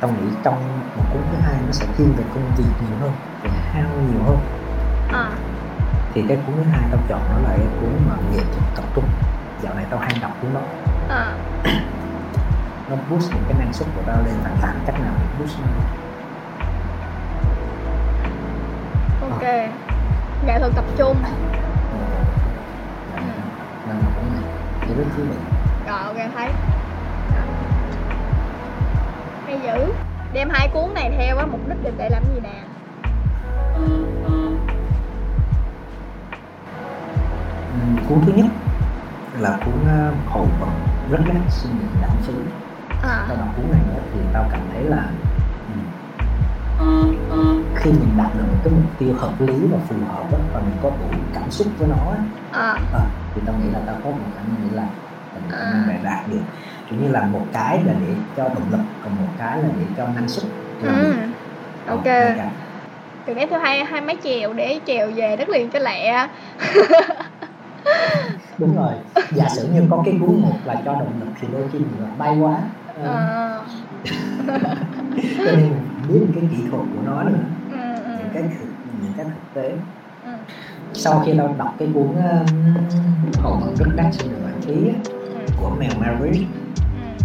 Tao 0.00 0.10
nghĩ 0.10 0.36
trong 0.42 0.54
một 0.96 1.04
cuốn 1.12 1.22
thứ 1.32 1.38
hai 1.42 1.54
nó 1.66 1.72
sẽ 1.72 1.86
thiên 1.96 2.12
về 2.16 2.24
công 2.34 2.52
việc 2.56 2.64
nhiều 2.88 2.98
hơn 3.00 3.12
về 3.42 3.50
hao 3.50 3.90
nhiều 4.10 4.22
hơn. 4.26 4.38
À 5.12 5.30
thì 6.16 6.24
cái 6.28 6.38
cuốn 6.46 6.54
thứ 6.56 6.62
hai 6.72 6.82
tao 6.90 7.00
chọn 7.08 7.20
nó 7.30 7.38
là 7.48 7.56
cái 7.56 7.66
cuốn 7.80 7.90
mà 8.08 8.14
nghệ 8.32 8.42
thuật 8.52 8.64
tập 8.76 8.84
trung. 8.94 9.04
Dạo 9.62 9.74
này 9.74 9.84
tao 9.90 10.00
hay 10.00 10.10
đọc 10.22 10.30
cuốn 10.42 10.54
đó. 10.54 10.60
À 11.08 11.34
nó 12.90 12.96
boost 13.10 13.32
những 13.34 13.44
cái 13.48 13.58
năng 13.58 13.72
suất 13.72 13.88
của 13.96 14.02
tao 14.06 14.16
lên 14.16 14.34
và 14.44 14.50
làm 14.62 14.76
cách 14.86 15.00
nào 15.00 15.12
để 15.20 15.26
boost 15.38 15.58
nó. 15.60 15.66
Ok. 19.30 19.42
Nghệ 20.46 20.58
thuật 20.58 20.72
tập 20.76 20.84
trung. 20.98 21.16
Nên 23.88 23.96
là 23.96 24.08
cuốn 24.16 24.24
này 24.34 24.44
chỉ 24.80 24.94
rất 24.94 25.04
thú 25.16 25.22
vị 25.22 25.36
rồi 25.86 25.98
ok 25.98 26.16
thấy. 26.34 26.50
Hay 29.46 29.60
dữ. 29.64 29.92
Đem 30.32 30.48
hai 30.50 30.68
cuốn 30.68 30.94
này 30.94 31.14
theo 31.18 31.36
á 31.36 31.46
mục 31.46 31.60
đích 31.68 31.78
để, 31.82 31.92
để 31.98 32.08
làm 32.08 32.22
gì 32.34 32.40
nè 32.42 32.65
cuốn 38.08 38.18
thứ 38.26 38.32
nhất 38.36 38.46
là 39.40 39.58
cuốn 39.64 39.74
uh, 39.74 40.14
hậu 40.30 40.48
vật 40.60 40.72
rất 41.10 41.18
đắt 41.26 41.36
xin 41.48 41.72
đừng 41.80 42.02
lãng 42.02 42.16
phí 42.22 42.32
à. 43.02 43.24
Tao 43.28 43.36
đọc 43.36 43.48
cuốn 43.56 43.64
này 43.70 43.80
thì 44.14 44.20
tao 44.32 44.46
cảm 44.52 44.60
thấy 44.72 44.82
là 44.84 45.04
ừm, 46.78 47.14
khi 47.74 47.90
mình 47.90 48.10
đạt 48.16 48.34
được 48.34 48.44
một 48.52 48.58
cái 48.64 48.72
mục 48.72 48.98
tiêu 48.98 49.14
hợp 49.18 49.40
lý 49.40 49.54
và 49.70 49.78
phù 49.88 49.96
hợp 50.08 50.32
á, 50.32 50.38
và 50.52 50.60
mình 50.60 50.76
có 50.82 50.90
đủ 50.90 51.18
cảm 51.34 51.50
xúc 51.50 51.66
với 51.78 51.88
nó 51.88 52.12
à. 52.52 52.74
ờ, 52.92 53.00
thì 53.34 53.40
tao 53.46 53.54
nghĩ 53.56 53.70
là 53.72 53.80
tao 53.86 53.96
có 54.04 54.10
một 54.10 54.16
khả 54.36 54.42
năng 54.42 54.56
để 54.70 54.76
làm 54.76 54.88
khả 55.50 55.56
À. 55.58 55.84
để 55.88 55.94
đạt 56.02 56.28
được. 56.28 56.40
Kiểu 56.90 56.98
như 57.00 57.08
là 57.08 57.22
một 57.22 57.46
cái 57.52 57.80
là 57.84 57.92
để 58.00 58.14
cho 58.36 58.42
động 58.44 58.70
lực 58.70 58.80
còn 59.04 59.16
một 59.16 59.32
cái 59.38 59.58
là 59.62 59.68
để 59.78 59.86
cho 59.96 60.06
năng 60.14 60.28
suất 60.28 60.44
ừ. 60.82 61.12
Ờ, 61.86 61.92
ok. 61.92 62.04
cái. 62.04 62.36
từ 63.26 63.34
nãy 63.34 63.46
theo 63.50 63.60
hai 63.60 63.84
hai 63.84 64.00
máy 64.00 64.16
chèo 64.24 64.52
để 64.52 64.80
chèo 64.86 65.10
về 65.14 65.36
đất 65.36 65.48
liền 65.48 65.70
cho 65.70 65.78
lẹ 65.78 66.26
đúng 68.58 68.76
rồi. 68.76 68.92
Giả 69.34 69.48
sử 69.48 69.68
như 69.74 69.82
có 69.90 70.02
cái 70.04 70.14
cuốn 70.20 70.40
một 70.40 70.56
là 70.64 70.74
cho 70.84 70.92
động 70.92 71.12
lực 71.20 71.28
thì 71.40 71.48
đôi 71.52 71.62
khi 71.72 71.78
mình 71.78 72.02
lại 72.02 72.12
bay 72.18 72.38
quá. 72.40 72.58
Ờ, 73.02 73.16
à, 73.16 73.60
cho 75.36 75.52
nên 75.52 75.70
mình 75.70 75.82
biết 76.08 76.26
cái 76.34 76.44
kỹ 76.50 76.56
thuật 76.70 76.82
của 76.94 77.02
nó 77.06 77.22
nữa. 77.22 77.38
Ừ, 77.70 77.76
ừ, 78.04 78.10
những 78.18 78.30
cái 78.34 78.42
thực 78.42 78.68
những 79.02 79.12
cái 79.16 79.26
thực 79.26 79.54
tế. 79.54 79.72
Ừ, 80.24 80.30
sau 80.92 81.22
khi 81.26 81.34
tao 81.38 81.54
đọc 81.58 81.74
cái 81.78 81.88
cuốn 81.94 82.06
um, 82.06 82.46
hậu 83.42 83.56
vận 83.56 83.74
rất 83.76 83.86
đắt 83.96 84.14
phí 84.60 84.88
á, 84.88 84.94
ừ, 85.04 85.46
của 85.56 85.70
Maverick 86.00 86.46
ừ. 86.94 87.24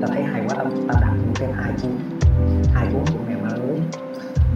tao 0.00 0.10
thấy 0.10 0.22
hay 0.22 0.42
quá 0.48 0.54
tao 0.88 1.00
đặt 1.00 1.12
luôn 1.16 1.34
thêm 1.34 1.50
hai 1.52 1.72
cuốn 1.82 1.90
hai 2.74 2.86
cuốn 2.92 3.02
của 3.06 3.24
Mel 3.28 3.38
Maverick 3.38 3.96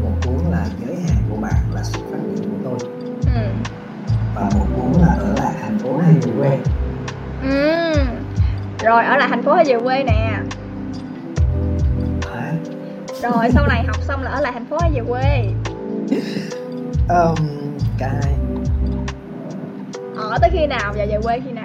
một 0.02 0.12
cuốn 0.24 0.50
là 0.50 0.66
giới 0.86 0.96
hạn 0.96 1.16
của 1.30 1.36
bạn 1.36 1.54
là 1.74 1.82
sự 1.82 2.00
phát 2.10 2.18
triển 2.36 2.50
của 2.50 2.58
tôi. 2.64 2.78
Và 4.34 4.50
một 4.54 4.66
cuốn 4.76 5.02
là 5.02 5.11
phố 5.82 5.98
hay 5.98 6.14
về 6.14 6.32
quê? 6.38 6.58
Ừ. 7.42 7.94
Rồi 8.84 9.04
ở 9.04 9.16
lại 9.16 9.28
thành 9.28 9.42
phố 9.42 9.54
hay 9.54 9.64
về 9.64 9.78
quê 9.84 10.04
nè. 10.04 10.38
Hả? 12.32 12.52
Rồi 13.22 13.50
sau 13.54 13.66
này 13.66 13.84
học 13.86 13.96
xong 14.02 14.22
là 14.22 14.30
ở 14.30 14.40
lại 14.40 14.52
thành 14.52 14.66
phố 14.66 14.76
hay 14.80 14.90
về 14.90 15.00
quê? 15.08 15.54
Um, 17.08 17.36
cái 17.98 18.34
Ở 20.16 20.38
tới 20.40 20.50
khi 20.52 20.66
nào? 20.66 20.92
Và 20.96 21.04
về 21.08 21.18
quê 21.22 21.40
khi 21.44 21.52
nào 21.52 21.61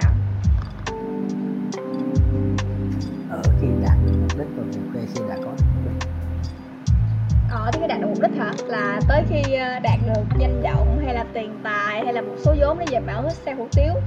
Là 8.66 9.00
tới 9.08 9.22
khi 9.28 9.54
ờ, 9.54 9.78
đạt 9.82 9.98
được 10.06 10.22
danh 10.38 10.62
vọng 10.62 11.00
hay 11.04 11.14
là 11.14 11.24
tiền 11.32 11.58
tài 11.62 12.04
hay 12.04 12.12
là 12.12 12.20
một 12.20 12.34
số 12.44 12.54
vốn 12.60 12.78
để 12.78 12.86
về 12.90 13.00
bảo 13.00 13.30
xe 13.30 13.54
hủ 13.54 13.68
tiếu. 13.72 13.92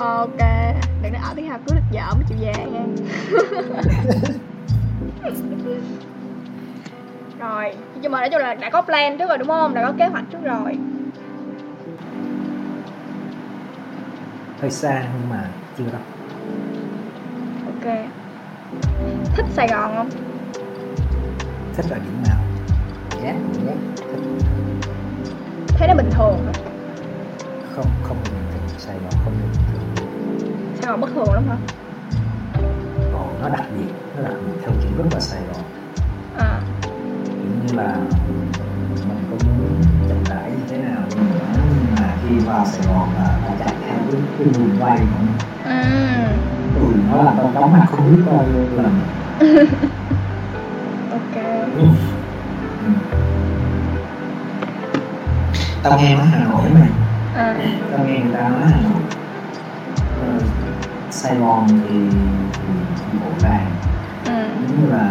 Ok 0.00 0.38
đừng 1.02 1.12
nói 1.12 1.22
ở 1.24 1.32
tiếng 1.36 1.48
hào 1.48 1.58
cưới 1.58 1.76
được 1.76 1.82
vợ 1.92 2.14
mới 2.14 2.24
chịu 2.28 2.38
về 2.40 2.52
nha. 2.72 2.84
Rồi 7.38 7.74
nhưng 8.00 8.12
mà 8.12 8.20
nói 8.20 8.30
chung 8.30 8.40
là 8.40 8.54
đã 8.54 8.70
có 8.70 8.82
plan 8.82 9.18
trước 9.18 9.28
rồi 9.28 9.38
đúng 9.38 9.48
không? 9.48 9.74
Đã 9.74 9.86
có 9.86 9.92
kế 9.98 10.06
hoạch 10.06 10.24
trước 10.32 10.38
rồi. 10.44 10.78
Hơi 14.60 14.70
xa 14.70 15.04
nhưng 15.20 15.30
mà 15.30 15.48
chưa 15.78 15.84
đâu. 15.92 16.02
Ok 17.66 17.94
thích 19.24 19.46
sài 19.50 19.68
gòn 19.68 19.94
không? 19.96 20.10
Thích 21.74 21.86
là 21.90 21.98
điểm 21.98 22.22
nào 22.28 22.44
ghét 23.22 23.34
ghét 23.66 23.76
thích 24.12 24.20
thấy 25.68 25.88
nó 25.88 25.94
bình 25.94 26.10
thường 26.10 26.46
hả? 26.46 26.52
không 27.62 27.86
không 28.02 28.22
bình 28.24 28.48
thường. 28.52 28.68
Sài 28.78 28.98
gòn 28.98 29.12
không 29.24 29.32
bình 29.42 29.52
thường. 29.72 29.94
Sài 30.80 30.90
gòn 30.90 31.00
bất 31.00 31.10
thường 31.14 31.34
lắm 31.34 31.48
hả? 31.48 31.56
Còn 33.12 33.38
nó 33.42 33.48
đặc 33.48 33.64
biệt 33.76 33.92
nó 34.16 34.22
đặc 34.22 34.34
biệt 34.46 34.52
theo 34.62 34.70
kiểu 34.82 34.92
rất 34.96 35.04
là 35.12 35.20
sài 35.20 35.42
gòn. 35.42 35.64
À. 36.38 36.60
Kiểu 37.24 37.52
như 37.62 37.76
là 37.76 37.96
mình 39.08 39.26
có 39.30 39.36
muốn 39.58 39.82
chậm 40.08 40.24
rãi 40.24 40.50
như 40.50 40.62
thế 40.68 40.78
nào 40.78 41.02
nhưng 41.54 41.94
mà 42.00 42.16
khi 42.28 42.38
vào 42.38 42.66
Sài 42.66 42.86
Gòn 42.86 43.08
là 43.14 43.38
phải 43.42 43.56
chạy 43.58 43.87
cái 44.12 44.20
cái 44.38 44.46
đường 44.54 44.76
quay 44.80 44.98
của 44.98 45.04
nó 45.26 45.32
ừ. 45.70 45.82
Ừ, 46.80 46.86
nó 47.10 47.22
là 47.22 47.32
con 47.36 47.54
chóng 47.54 47.72
mặt 47.72 47.86
không 47.90 48.16
biết 48.16 48.22
bao 48.26 48.44
nhiêu 48.52 48.82
lần 48.82 49.00
ok 51.10 51.44
ừ. 51.76 51.82
Ừ. 52.84 52.90
tao 55.82 55.98
nghe 55.98 56.14
nói 56.16 56.26
Hà 56.26 56.44
Nội 56.44 56.62
mà. 56.74 56.86
À 57.34 57.56
tao 57.92 58.06
nghe 58.06 58.18
người 58.20 58.34
ta 58.34 58.48
nói 58.48 58.60
Hà 58.70 58.80
Nội. 58.80 59.02
Ờ, 60.20 60.38
Sài 61.10 61.36
Gòn 61.36 61.66
thì 61.68 61.96
thì, 62.52 62.72
thì 63.12 63.18
bộ 63.24 63.30
vàng 63.40 63.70
ừ. 64.26 64.44
Giống 64.68 64.80
như 64.80 64.92
là 64.92 65.10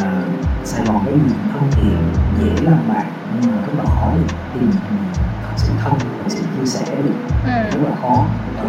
Sài 0.64 0.86
Gòn 0.86 1.02
cái 1.06 1.14
gì 1.14 1.36
thân 1.54 1.72
thiện 1.72 1.98
dễ 2.40 2.64
làm 2.64 2.80
bạn 2.88 3.06
nhưng 3.42 3.52
mà 3.52 3.58
rất 3.62 3.74
là 3.78 3.84
khó 3.84 4.12
tìm 4.54 4.72
sự 5.58 5.74
thân 5.84 5.94
và 6.24 6.30
sự 6.30 6.42
chia 6.58 6.66
sẻ 6.66 6.96
được. 6.96 7.14
Ừ. 7.46 7.52
Rất 7.72 7.90
là 7.90 7.96
khó. 8.02 8.26
Ờ, 8.58 8.66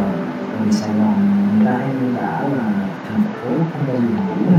vì 0.64 0.72
Sài 0.72 0.88
Gòn 0.88 1.58
người 1.58 1.72
hay 1.72 1.88
miêu 2.00 2.16
tả 2.16 2.40
là 2.40 2.64
thành 3.08 3.22
phố 3.22 3.48
không 3.48 3.86
bao 3.86 3.96
giờ 3.96 4.02
ngủ 4.02 4.52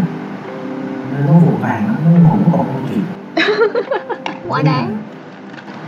nên 1.11 1.25
nó 1.27 1.33
vội 1.33 1.55
vàng 1.61 1.85
lắm 1.87 1.95
nó 2.05 2.29
ngủ 2.29 2.37
còn 2.51 2.65
không 2.73 2.87
kịp. 2.89 3.01
Quá 4.49 4.61
đáng. 4.61 4.97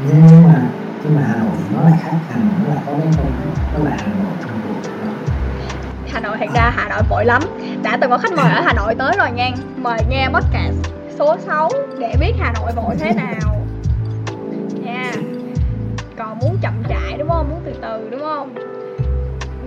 Nhưng 0.08 0.44
mà 0.48 0.62
nhưng 1.04 1.16
mà 1.16 1.22
Hà 1.28 1.36
Nội 1.38 1.52
thì 1.58 1.76
nó 1.76 1.84
lại 1.84 2.00
khác. 2.04 2.18
Hà 2.30 2.40
Nội 2.40 2.54
nó 2.68 2.74
lại 2.74 2.84
có 2.86 2.94
cái 2.98 3.12
không 3.18 3.32
nó 3.74 3.90
là 3.90 3.98
Hà 4.00 4.08
Nội 4.08 4.34
trong 4.42 4.62
cuộc 4.64 4.90
Hà 6.12 6.20
Nội 6.20 6.38
thật 6.40 6.46
ra 6.56 6.72
Hà 6.76 6.90
Nội 6.90 7.02
vội 7.10 7.26
lắm. 7.26 7.42
Đã 7.84 7.98
từng 8.02 8.10
có 8.10 8.18
khách 8.18 8.32
mời 8.32 8.52
ở 8.52 8.62
Hà 8.62 8.74
Nội 8.74 8.96
tới 8.96 9.14
rồi 9.18 9.32
nha. 9.32 9.50
Mời 9.78 10.00
nghe 10.10 10.30
podcast 10.30 10.76
số 11.20 11.38
6 11.46 11.70
để 12.00 12.16
biết 12.20 12.34
Hà 12.40 12.54
Nội 12.54 12.72
vội 12.76 12.96
thế 13.00 13.14
nào. 13.14 13.66
Nha. 14.84 15.12
Còn 16.18 16.40
muốn 16.40 16.58
chậm 16.62 16.81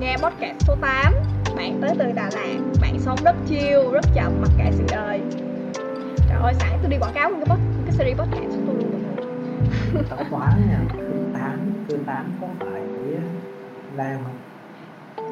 nghe 0.05 0.17
podcast 0.17 0.67
số 0.67 0.77
8 0.81 1.15
bạn 1.57 1.79
tới 1.81 1.91
từ 1.99 2.13
Đà 2.13 2.31
Lạt 2.35 2.59
bạn 2.81 3.01
sống 3.01 3.19
rất 3.25 3.37
chill 3.49 3.93
rất 3.93 4.05
chậm 4.15 4.33
mặc 4.41 4.51
kệ 4.59 4.65
sự 4.73 4.85
đời. 4.91 5.21
Trời 6.29 6.39
ơi 6.43 6.55
sẵn 6.55 6.69
tôi 6.83 6.91
đi 6.91 6.97
quảng 7.01 7.13
cáo 7.15 7.31
cái, 7.31 7.57
cái 7.85 7.93
series 7.93 8.19
podcast 8.19 8.51
của 8.51 8.63
tôi 8.67 8.75
luôn 8.75 10.05
tao 10.11 10.19
quá 10.31 10.53
nha 10.69 10.79
cương 10.93 11.33
tám 11.35 11.85
cương 11.89 12.05
tám 12.05 12.33
có 12.41 12.47
phải 12.61 12.83
Lam 13.97 14.19
không? 14.25 14.39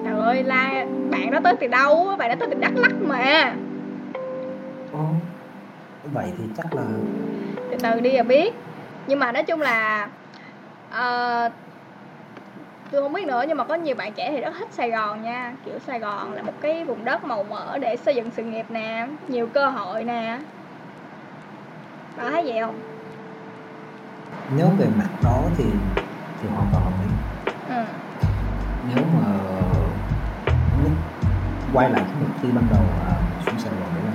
Trời 0.05 0.21
ơi 0.21 0.43
la 0.43 0.87
bạn 1.11 1.31
đó 1.31 1.41
tới 1.45 1.55
từ 1.61 1.67
đâu 1.67 2.17
bạn 2.19 2.29
đó 2.29 2.35
tới 2.41 2.49
từ 2.51 2.61
Đắk 2.61 2.77
Lắk 2.77 2.93
mà. 3.03 3.55
Ồ, 4.93 5.07
vậy 6.13 6.33
thì 6.39 6.45
chắc 6.57 6.75
là 6.75 6.83
từ 7.71 7.77
từ 7.83 8.01
đi 8.01 8.13
là 8.13 8.23
biết. 8.23 8.55
Nhưng 9.07 9.19
mà 9.19 9.33
nói 9.33 9.43
chung 9.43 9.61
là 9.61 10.09
ờ, 10.91 11.51
tôi 12.93 13.03
không 13.03 13.13
biết 13.13 13.27
nữa 13.27 13.45
nhưng 13.49 13.57
mà 13.57 13.65
có 13.65 13.75
nhiều 13.75 13.95
bạn 13.95 14.13
trẻ 14.13 14.31
thì 14.31 14.41
rất 14.41 14.53
thích 14.59 14.69
Sài 14.71 14.91
Gòn 14.91 15.23
nha. 15.23 15.55
Kiểu 15.65 15.75
Sài 15.87 15.99
Gòn 15.99 16.33
là 16.33 16.43
một 16.43 16.53
cái 16.61 16.85
vùng 16.85 17.05
đất 17.05 17.25
màu 17.25 17.45
mỡ 17.45 17.79
để 17.79 17.97
xây 17.97 18.15
dựng 18.15 18.31
sự 18.37 18.43
nghiệp 18.43 18.67
nè 18.69 19.07
nhiều 19.29 19.49
cơ 19.55 19.69
hội 19.69 20.05
nè. 20.05 20.39
Bạn 22.17 22.33
thấy 22.33 22.43
vậy 22.45 22.61
không? 22.61 22.81
Nếu 24.57 24.67
về 24.79 24.87
mặt 24.99 25.09
đó 25.25 25.43
thì 25.57 25.65
thì 26.43 26.49
hoàn 26.49 26.67
toàn 26.73 26.85
đồng 26.85 27.01
ý. 27.03 27.09
Ừ. 27.69 27.85
Nếu 28.95 29.05
mà 29.15 29.27
quay 31.73 31.91
lại 31.91 32.03
cái 32.07 32.15
mục 32.21 32.31
tiêu 32.43 32.51
ban 32.55 32.65
đầu 32.71 32.83
là 32.83 33.17
xuống 33.47 33.59
Sài 33.59 33.73
Gòn 33.73 33.89
để 33.95 34.01
làm 34.05 34.15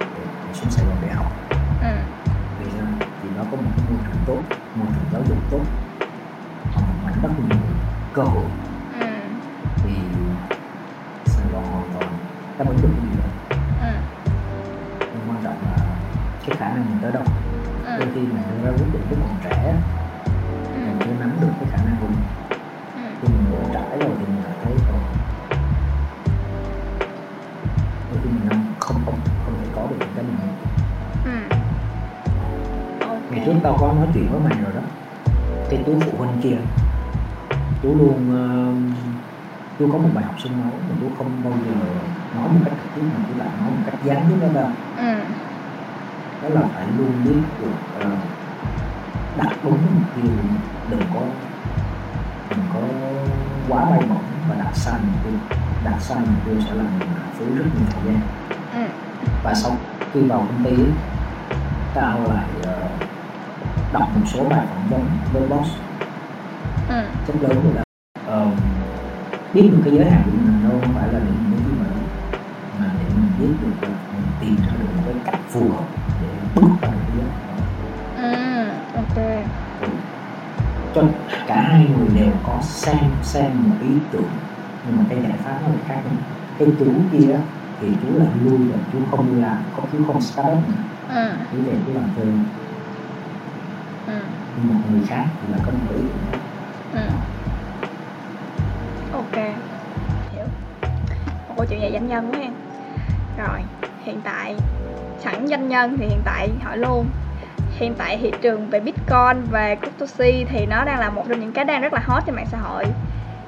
để 0.00 0.52
xuống 0.52 0.70
Sài 0.70 0.84
Gòn 0.86 0.96
để 1.02 1.08
học 1.08 1.32
ừ. 1.82 1.96
vì 2.60 2.70
sao 2.70 2.86
thì 3.22 3.28
nó 3.36 3.42
có 3.50 3.56
một 3.56 3.70
cái 3.76 3.86
môi 3.90 3.98
trường 4.04 4.22
tốt 4.26 4.56
môi 4.74 4.86
trường 4.86 5.08
giáo 5.12 5.22
dục 5.28 5.38
tốt 5.50 5.60
một 6.74 6.94
mảnh 7.04 7.14
đất 7.22 7.30
nhiều 7.38 7.55
cơ 8.16 8.22
hội. 8.22 8.50
Ừ. 8.92 9.06
Thì 9.76 9.90
Sài 11.24 11.46
Gòn 11.52 11.64
hoàn 11.64 11.92
toàn 11.92 12.18
đáp 12.58 12.64
ứng 12.68 12.76
được 12.82 12.88
cái 12.92 13.10
gì 13.10 13.16
đó. 13.18 13.56
Ừ. 13.80 13.92
Nhưng 15.14 15.30
quan 15.30 15.42
trọng 15.44 15.62
là 15.64 15.76
cái 16.46 16.56
khả 16.56 16.68
năng 16.68 16.90
mình 16.90 16.98
tới 17.02 17.12
đâu. 17.12 17.24
Ừ. 17.84 17.98
Đôi 17.98 18.08
khi 18.14 18.20
mình 18.20 18.42
đưa 18.50 18.64
ra 18.64 18.70
quyết 18.76 18.86
định 18.92 19.02
lúc 19.10 19.18
còn 19.22 19.38
trẻ 19.42 19.74
mình 20.72 20.98
ừ 20.98 21.04
chưa 21.04 21.12
nắm 21.20 21.36
được 21.40 21.52
cái 21.60 21.68
khả 21.72 21.84
năng 21.84 21.96
của 22.00 22.06
mình. 22.06 22.24
Ừ. 22.94 23.02
Khi 23.22 23.28
mình 23.28 23.50
vội 23.50 23.64
trải 23.72 23.98
rồi 23.98 24.16
thì 24.18 24.26
mình 24.26 24.42
lại 24.44 24.56
thấy 24.62 24.74
rồi 24.88 25.00
đôi 28.12 28.20
khi 28.22 28.30
mình 28.30 28.48
không 28.80 29.04
không 29.06 29.20
không 29.44 29.54
thể 29.60 29.66
có 29.72 29.88
được 29.90 30.06
cái 30.14 30.24
mình 30.24 30.36
ừ. 31.24 31.56
Ngày 33.30 33.42
trước 33.46 33.54
tao 33.62 33.76
có 33.80 33.92
nói 33.92 34.06
chuyện 34.14 34.28
với 34.30 34.40
mày 34.40 34.60
rồi 34.62 34.72
đó. 34.74 34.82
Cái 35.70 35.82
chú 35.86 35.98
phụ 36.00 36.18
huynh 36.18 36.40
kia 36.42 36.58
chú 37.86 37.94
luôn 37.98 38.18
uh, 38.30 38.76
chú 39.78 39.88
có 39.92 39.98
một 39.98 40.08
bài 40.14 40.24
học 40.24 40.34
sương 40.38 40.52
máu 40.60 40.72
mà 40.88 40.94
chú 41.00 41.06
không 41.18 41.30
bao 41.44 41.52
giờ 41.52 41.74
nói 42.36 42.48
một 42.48 42.60
cách 42.64 42.74
trực 42.82 42.94
tiếp 42.94 43.02
mà 43.14 43.20
chú 43.28 43.38
lại 43.38 43.48
nói 43.60 43.70
một 43.70 43.82
cách 43.86 43.94
gián 44.04 44.22
tiếp 44.28 44.36
đó 44.40 44.48
đâu 44.54 44.70
ừ. 44.96 45.18
Đó 46.42 46.48
là 46.48 46.60
phải 46.74 46.86
luôn 46.98 47.12
biết 47.24 47.40
được 47.60 48.00
ờ, 48.00 48.10
đặt 49.38 49.56
đúng 49.64 49.78
mục 49.94 50.08
tiêu 50.16 50.32
đừng 50.90 51.00
có 51.14 51.20
đừng 52.50 52.64
có 52.74 52.80
quá 53.68 53.84
bay 53.90 54.00
bổng 54.08 54.22
và 54.48 54.54
đặt 54.54 54.70
sai 54.74 54.94
mục 55.06 55.24
tiêu. 55.24 55.58
Đặt 55.84 55.96
sai 56.00 56.18
mục 56.18 56.44
tiêu 56.44 56.54
sẽ 56.66 56.74
làm 56.74 56.86
mình 56.98 57.08
lãng 57.16 57.30
phí 57.38 57.44
rất 57.44 57.64
nhiều 57.64 57.86
thời 57.90 58.12
gian. 58.12 58.20
Ừ. 58.74 58.92
Và 59.44 59.54
sau 59.54 59.76
khi 60.12 60.20
vào 60.20 60.38
công 60.38 60.64
ty 60.64 60.84
tao 61.94 62.18
lại 62.28 62.46
ờ, 62.62 62.88
đọc 63.92 64.08
một 64.14 64.26
số 64.26 64.44
bài 64.48 64.66
phỏng 64.66 64.88
vấn 64.90 65.06
với 65.32 65.48
boss 65.48 65.70
ừ 66.96 67.26
rất 67.26 67.34
lớn 67.40 67.74
đó 67.74 67.82
Ờ, 68.24 68.56
biết 69.52 69.68
được 69.72 69.80
cái 69.84 69.94
giới 69.94 70.10
hạn 70.10 70.28
của 70.32 70.38
mình 70.38 70.62
đâu 70.62 70.80
không 70.80 70.94
phải 70.94 71.12
là 71.12 71.20
để 71.20 71.30
mình 71.32 71.50
muốn 71.50 71.76
mà 71.78 71.86
mà 72.72 72.96
để 73.00 73.10
mình 73.14 73.36
biết 73.38 73.58
được 73.62 73.76
là 73.82 73.96
mình 74.10 74.36
tìm 74.40 74.62
ra 74.62 74.76
được 74.80 74.88
một 74.96 75.02
cái 75.06 75.22
cách 75.24 75.40
phù 75.52 75.70
hợp 75.70 75.90
để 76.20 76.40
bước 76.54 76.70
vào 76.82 76.94
được 76.94 77.04
cái 77.08 77.16
giới 77.16 77.30
hạn 77.30 77.58
ừ 78.14 78.22
ok. 78.94 79.16
Cho 80.92 81.14
cả 81.46 81.60
hai 81.62 81.88
người 81.88 82.08
đều 82.08 82.40
có 82.42 82.60
xem 82.64 83.22
xem 83.22 83.62
một 83.62 83.76
ý 83.80 84.08
tưởng 84.12 84.46
nhưng 84.82 84.96
mà 84.96 85.06
cái 85.08 85.22
giải 85.22 85.38
pháp 85.44 85.60
nó 85.62 85.68
lại 85.68 85.82
khác 85.88 86.02
nhau. 86.06 86.16
Cái 86.58 86.76
chú 86.78 87.08
kia 87.12 87.40
thì 87.80 87.98
chú 88.02 88.16
lại 88.16 88.36
lui 88.36 88.68
và 88.70 88.78
chú 88.92 89.04
không 89.06 89.34
làm 89.38 89.64
không 89.72 89.88
chú 89.92 90.04
không 90.04 90.20
start 90.20 90.46
up 90.58 90.64
ừ. 91.08 91.14
Chú 91.50 91.64
về 91.66 91.82
chú 91.86 91.92
làm 91.94 92.12
thuê 92.14 92.26
ừ. 94.06 94.12
Nhưng 94.54 94.68
một 94.68 94.84
người 94.88 95.02
khác 95.08 95.26
thì 95.40 95.48
là 95.48 95.58
có 95.64 95.72
một 95.72 95.92
ý 95.94 96.10
tưởng 96.14 96.45
ừ. 96.96 97.02
Ok. 99.12 99.36
Hiểu. 100.32 100.44
Một 101.48 101.54
câu 101.56 101.66
chuyện 101.68 101.80
về 101.80 101.90
doanh 101.92 102.06
nhân 102.06 102.30
quá 102.32 102.38
ha. 102.38 102.50
Rồi, 103.36 103.60
hiện 104.04 104.20
tại, 104.24 104.56
sẵn 105.18 105.46
doanh 105.46 105.68
nhân 105.68 105.96
thì 105.98 106.06
hiện 106.06 106.22
tại 106.24 106.48
hỏi 106.64 106.78
luôn. 106.78 107.06
Hiện 107.78 107.94
tại 107.98 108.18
thị 108.22 108.32
trường 108.42 108.70
về 108.70 108.80
bitcoin, 108.80 109.44
về 109.50 109.76
cryptocurrency 109.76 110.44
thì 110.44 110.66
nó 110.66 110.84
đang 110.84 111.00
là 111.00 111.10
một 111.10 111.24
trong 111.28 111.40
những 111.40 111.52
cái 111.52 111.64
đang 111.64 111.82
rất 111.82 111.92
là 111.92 112.00
hot 112.04 112.22
trên 112.26 112.34
mạng 112.34 112.46
xã 112.52 112.58
hội. 112.58 112.84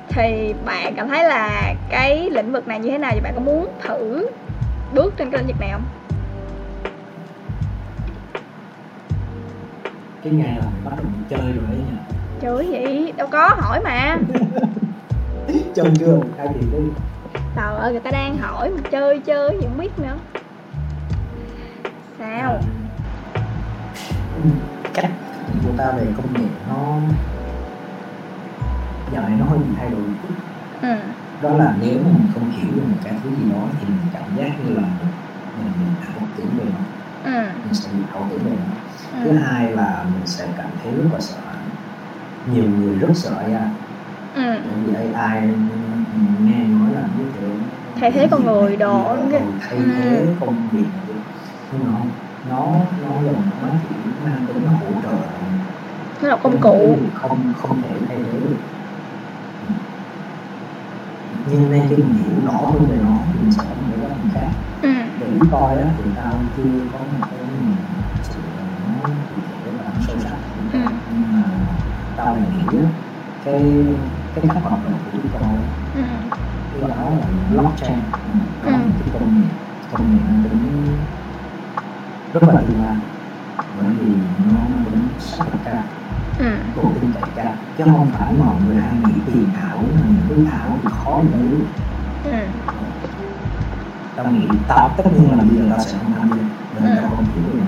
Thì 0.09 0.55
bạn 0.64 0.95
cảm 0.97 1.09
thấy 1.09 1.25
là 1.25 1.75
cái 1.88 2.31
lĩnh 2.31 2.52
vực 2.52 2.69
này 2.69 2.78
như 2.78 2.90
thế 2.90 2.99
nào? 2.99 3.11
Thì 3.14 3.21
bạn 3.21 3.35
có 3.35 3.40
muốn 3.40 3.78
thử 3.81 4.26
bước 4.95 5.14
trên 5.17 5.31
cái 5.31 5.38
lĩnh 5.43 5.47
vực 5.47 5.61
này 5.61 5.71
không? 5.73 5.85
Cái 10.25 10.33
ngày 10.33 10.57
là 10.59 10.64
mình 10.71 10.85
bắt 10.85 10.93
đầu 10.97 11.07
mình 11.12 11.25
chơi 11.28 11.52
rồi 11.52 11.64
đấy 11.69 11.78
nha 11.93 12.27
trời 12.40 12.66
vậy? 12.71 13.12
Đâu 13.16 13.28
có 13.33 13.49
hỏi 13.59 13.80
mà. 13.85 14.18
Chơi 15.75 15.87
chưa? 15.99 16.21
Khai 16.37 16.49
tiền 16.54 16.71
đi. 16.73 16.78
Trời 17.57 17.75
ơi 17.75 17.92
người 17.92 18.00
ta 18.00 18.11
đang 18.11 18.38
hỏi 18.38 18.71
mà 18.71 18.80
chơi 18.90 19.18
chơi 19.18 19.59
gì 19.61 19.66
không 19.66 19.78
biết 19.78 19.99
nữa. 19.99 20.16
Sao? 22.18 22.61
Ừ, 24.45 24.50
cách 24.95 25.11
của 25.64 25.71
ta 25.76 25.92
về 25.92 26.07
công 26.16 26.35
nghệ 26.35 26.49
nó 26.68 26.99
dạo 29.12 29.23
này 29.23 29.33
nó 29.38 29.45
hơi 29.45 29.59
bị 29.59 29.64
thay 29.76 29.90
đổi 29.90 30.00
ừ. 30.83 30.97
Đó 31.42 31.57
là 31.57 31.75
nếu 31.80 31.95
mà 32.04 32.11
mình 32.12 32.26
không 32.35 32.50
hiểu 32.50 32.71
được 32.75 32.83
một 32.88 32.97
cái 33.04 33.14
thứ 33.25 33.30
gì 33.30 33.52
đó 33.52 33.62
thì 33.80 33.87
mình 33.88 34.07
cảm 34.12 34.37
giác 34.37 34.50
như 34.64 34.75
là 34.75 34.83
mình 34.83 35.73
mình 35.80 35.95
ảo 36.07 36.28
tưởng 36.37 36.50
về 36.59 36.64
nó. 36.64 36.80
Ừ. 37.25 37.49
Mình 37.64 37.75
sẽ 37.75 37.88
bị 37.92 38.04
ảo 38.14 38.26
tưởng 38.30 38.45
về 38.45 38.50
nó. 38.50 38.75
Thứ 39.25 39.30
ừ. 39.30 39.37
hai 39.37 39.73
là 39.73 40.04
mình 40.12 40.26
sẽ 40.26 40.49
cảm 40.57 40.71
thấy 40.83 40.92
rất 40.92 41.09
là 41.12 41.21
sợ 41.21 41.37
hãi 41.47 41.58
nhiều 42.49 42.71
người 42.71 42.99
rất 42.99 43.09
sợ 43.14 43.37
AI 43.40 43.52
ừ. 44.33 44.43
Bởi 44.64 44.83
vì 44.87 44.93
AI 44.93 45.57
nghe 46.40 46.69
nói 46.69 46.93
là 46.95 47.09
như 47.17 47.31
kiểu 47.35 47.61
Thay 48.00 48.11
thế 48.12 48.28
con 48.31 48.45
người 48.45 48.76
không? 48.81 49.28
thay 49.61 49.78
Ừ. 49.78 49.85
thế 49.97 50.37
công 50.40 50.71
việc. 50.73 50.93
Nhưng 51.71 51.85
mà 51.85 51.90
không 51.93 52.12
nó 52.43 52.93
nó 53.00 53.23
là 53.23 53.33
nó 53.61 53.71
chỉ 53.88 53.97
mang 54.21 54.47
tính 54.49 54.64
nó 54.64 54.73
hỗ 54.73 55.00
trợ. 55.02 55.09
Nó 56.23 56.28
là 56.28 56.37
công 56.43 56.61
cụ. 56.61 56.99
không 57.14 57.52
không 57.57 57.83
thể 57.83 58.00
thay 58.09 58.25
thế 58.33 58.40
được. 58.40 58.62
Nhưng 61.45 61.71
nên 61.71 61.83
khi 61.88 61.97
mình 62.02 62.14
hiểu 62.14 62.40
rõ 62.45 62.52
hơn 62.52 62.88
về 62.90 62.97
nó 63.00 63.26
thì 63.33 63.38
mình 63.40 63.50
sẽ 63.50 63.62
có 63.69 63.75
một 63.75 63.88
cái 63.90 63.99
khác. 64.35 64.50
Ừ. 64.83 64.88
Để 65.17 65.40
coi 65.50 65.76
á 65.83 65.95
thì 65.99 66.12
tao 66.17 66.49
chưa 66.57 66.88
có 66.93 66.99
một 67.05 67.23
cái 67.31 67.47
nhìn 67.47 67.76
thực 68.12 68.21
sự 68.23 68.43
là 68.57 68.64
nó 68.81 69.02
cụ 69.28 69.37
thể 69.49 69.73
và 69.78 69.85
nó 69.95 70.00
sâu 70.09 70.19
sắc 70.19 70.38
ừ 70.73 70.78
nhưng 71.07 71.31
mà 71.33 71.43
tao 72.73 72.81
lại 72.81 72.85
nghĩ 72.85 72.85
á, 72.85 72.91
cái 73.45 73.87
cái 74.35 74.45
cách 74.49 74.63
hoạt 74.63 74.85
động 74.85 75.01
của 75.05 75.11
Bitcoin 75.19 75.61
ừ. 75.95 76.03
cái 76.73 76.81
đó 76.81 77.11
là 77.21 77.27
blockchain 77.51 77.99
Ừ. 78.65 78.71
cái 79.05 79.09
công 79.13 79.41
nghệ 79.41 79.47
công 79.91 80.11
nghệ 80.13 80.49
tính 80.51 80.97
rất 82.33 82.43
là 82.43 82.63
tương 82.69 82.83
lai 82.83 82.97
bởi 83.77 83.87
vì 84.01 84.17
nó 84.39 84.61
tính 84.91 85.09
xác 85.19 85.45
thực 85.53 85.59
cao 85.65 85.85
ừ. 86.39 86.57
độ 86.77 86.93
tin 87.01 87.13
cậy 87.13 87.23
cao 87.35 87.55
chứ 87.79 87.85
không 87.87 88.09
phải 88.13 88.33
mọi 88.39 88.63
người 88.63 88.77
hay 88.77 88.99
nghĩ 89.05 89.23
tiền 89.27 89.53
ảo 89.53 89.83
là 89.95 90.07
những 90.09 90.45
cái 90.47 90.53
ảo 90.61 90.79
thì 90.83 90.89
khó 90.93 91.23
để 91.33 91.39
hiểu 91.39 91.59
ừ. 92.25 92.31
Tao 94.17 94.33
nghĩ 94.33 94.49
tao 94.69 94.95
tất 94.97 95.05
nhiên 95.13 95.31
là 95.31 95.37
bây 95.45 95.57
giờ 95.57 95.67
tao 95.71 95.79
sẽ 95.79 95.99
không 96.03 96.13
tham 96.13 96.29
gia 96.37 96.43
vì 96.73 96.89
tao 97.03 97.11
không 97.17 97.25
hiểu 97.25 97.45
nó 97.55 97.65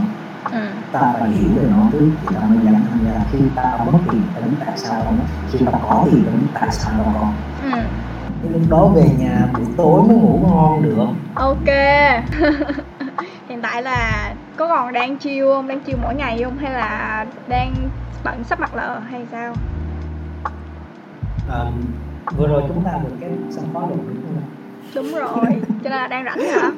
ừ 0.53 0.69
tao 0.93 1.15
phải 1.21 1.31
hiểu 1.31 1.49
về 1.57 1.69
nó 1.71 1.87
trước 1.93 2.11
thì 2.23 2.35
tao 2.35 2.49
mới 2.49 2.59
dám 2.65 2.75
tham 2.91 2.99
gia. 3.05 3.21
Khi 3.33 3.39
tao 3.57 3.89
mất 3.93 3.99
tiền 4.11 4.23
biết 4.45 4.57
tại 4.67 4.79
sao 4.79 5.05
mất. 5.05 5.25
Khi 5.53 5.59
tao 5.73 5.81
có 5.89 6.07
tiền 6.11 6.25
biết 6.41 6.47
tại 6.55 6.69
sao 6.71 6.93
tao 7.05 7.15
có. 7.21 7.29
Ừ. 7.63 7.81
Lúc 8.53 8.63
đó 8.69 8.87
về 8.95 9.11
nhà 9.19 9.49
buổi 9.55 9.67
tối 9.77 10.03
mới 10.03 10.17
ngủ 10.17 10.41
ngon 10.43 10.83
được. 10.83 11.07
Ok. 11.35 11.67
Hiện 13.49 13.63
tại 13.63 13.83
là 13.83 14.35
có 14.57 14.69
còn 14.69 14.93
đang 14.93 15.19
chiêu 15.19 15.55
không? 15.55 15.69
Đang 15.69 15.81
chiêu 15.81 15.97
mỗi 16.03 16.15
ngày 16.15 16.43
không? 16.45 16.59
Hay 16.59 16.73
là 16.73 17.27
đang 17.49 17.75
bận 18.25 18.45
sắp 18.45 18.61
mặt 18.61 18.75
lợ 18.75 18.99
hay 19.11 19.27
sao? 19.33 19.55
Ờ, 21.49 21.73
vừa 22.37 22.49
rồi 22.49 22.63
chúng 22.69 22.85
ta 22.85 22.93
vừa 23.05 23.11
cái 23.21 23.31
xong 23.51 23.65
khóa 23.73 23.83
được 23.89 23.97
đúng 24.07 24.23
không? 24.25 24.43
đúng 24.95 25.15
rồi. 25.15 25.63
Cho 25.85 25.91
nên 25.91 25.93
là 25.93 26.07
đang 26.09 26.25
rảnh 26.25 26.39
hả? 26.39 26.71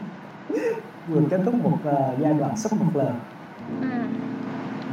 Vừa 1.09 1.21
kết 1.31 1.41
thúc 1.45 1.55
một 1.55 1.79
ờ, 1.85 2.15
giai 2.19 2.33
đoạn 2.33 2.57
sắp 2.57 2.73
một 2.73 2.91
lần 2.95 3.15
ừ 3.81 3.87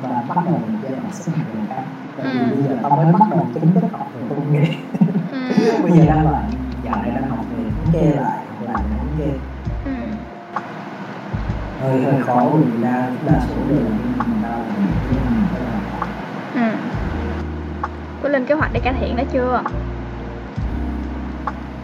và 0.01 0.23
bắt 0.27 0.37
đầu 0.45 0.57
một 0.57 0.67
giai 0.81 0.91
đoạn 0.91 1.11
sắp 1.11 1.31
một 1.37 1.43
lần 1.55 1.67
khác 1.69 1.83
tại 2.17 2.27
vì 2.33 2.39
Ừ. 2.39 2.55
bây 2.55 2.63
giờ 2.63 2.77
tao 2.83 2.95
mới 2.97 3.13
bắt 3.13 3.27
đầu 3.31 3.51
chính 3.53 3.73
thức 3.73 3.87
học 3.93 4.11
về 4.15 4.21
công 4.29 4.53
nghệ. 4.53 4.65
Ừ. 5.31 5.37
Bây 5.83 5.91
giờ 5.91 6.05
đang 6.05 6.31
là 6.31 6.49
dạo 6.83 7.01
này 7.01 7.11
đang 7.11 7.29
học 7.29 7.45
về 7.51 7.63
thống 7.75 7.89
kê 7.93 8.15
lại 8.15 8.45
làm 8.61 8.75
thống 8.97 9.15
kê. 9.17 9.39
Ừ. 9.85 9.91
Hơi 11.79 12.03
hơi 12.03 12.21
khó 12.21 12.51
vì 12.65 12.81
đa 12.81 13.11
đa 13.25 13.39
số 13.47 13.55
đều 13.69 13.79
là 13.83 13.89
người 13.89 14.05
mình 14.27 14.41
làm 14.41 14.61
ừ. 16.55 16.61
Có 18.23 18.29
lên 18.29 18.45
kế 18.45 18.53
hoạch 18.55 18.73
để 18.73 18.79
cải 18.79 18.93
thiện 18.99 19.15
đó 19.15 19.23
chưa? 19.31 19.63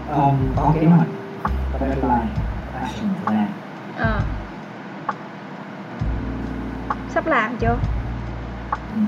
Um, 0.08 0.54
có 0.56 0.72
kế 0.76 0.88
hoạch. 0.88 1.08
Có 1.74 1.80
deadline 1.80 2.28
action 2.74 3.10
plan. 3.26 3.48
Ờ 3.96 4.22
sắp 7.16 7.28
làm 7.28 7.58
chưa? 7.60 7.78
Ừ, 8.94 9.00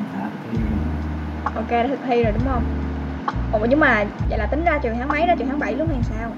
ok 1.55 1.69
đã 1.69 1.87
thực 1.87 1.99
thi 2.07 2.23
rồi 2.23 2.33
đúng 2.33 2.47
không? 2.47 2.63
Ủa 3.53 3.65
nhưng 3.69 3.79
mà 3.79 4.05
vậy 4.29 4.37
là 4.37 4.45
tính 4.45 4.63
ra 4.63 4.79
trường 4.83 4.97
tháng 4.97 5.09
mấy 5.09 5.27
đó 5.27 5.33
trường 5.39 5.47
tháng 5.47 5.59
7 5.59 5.75
luôn 5.75 5.87
hay 5.87 6.03
sao? 6.03 6.31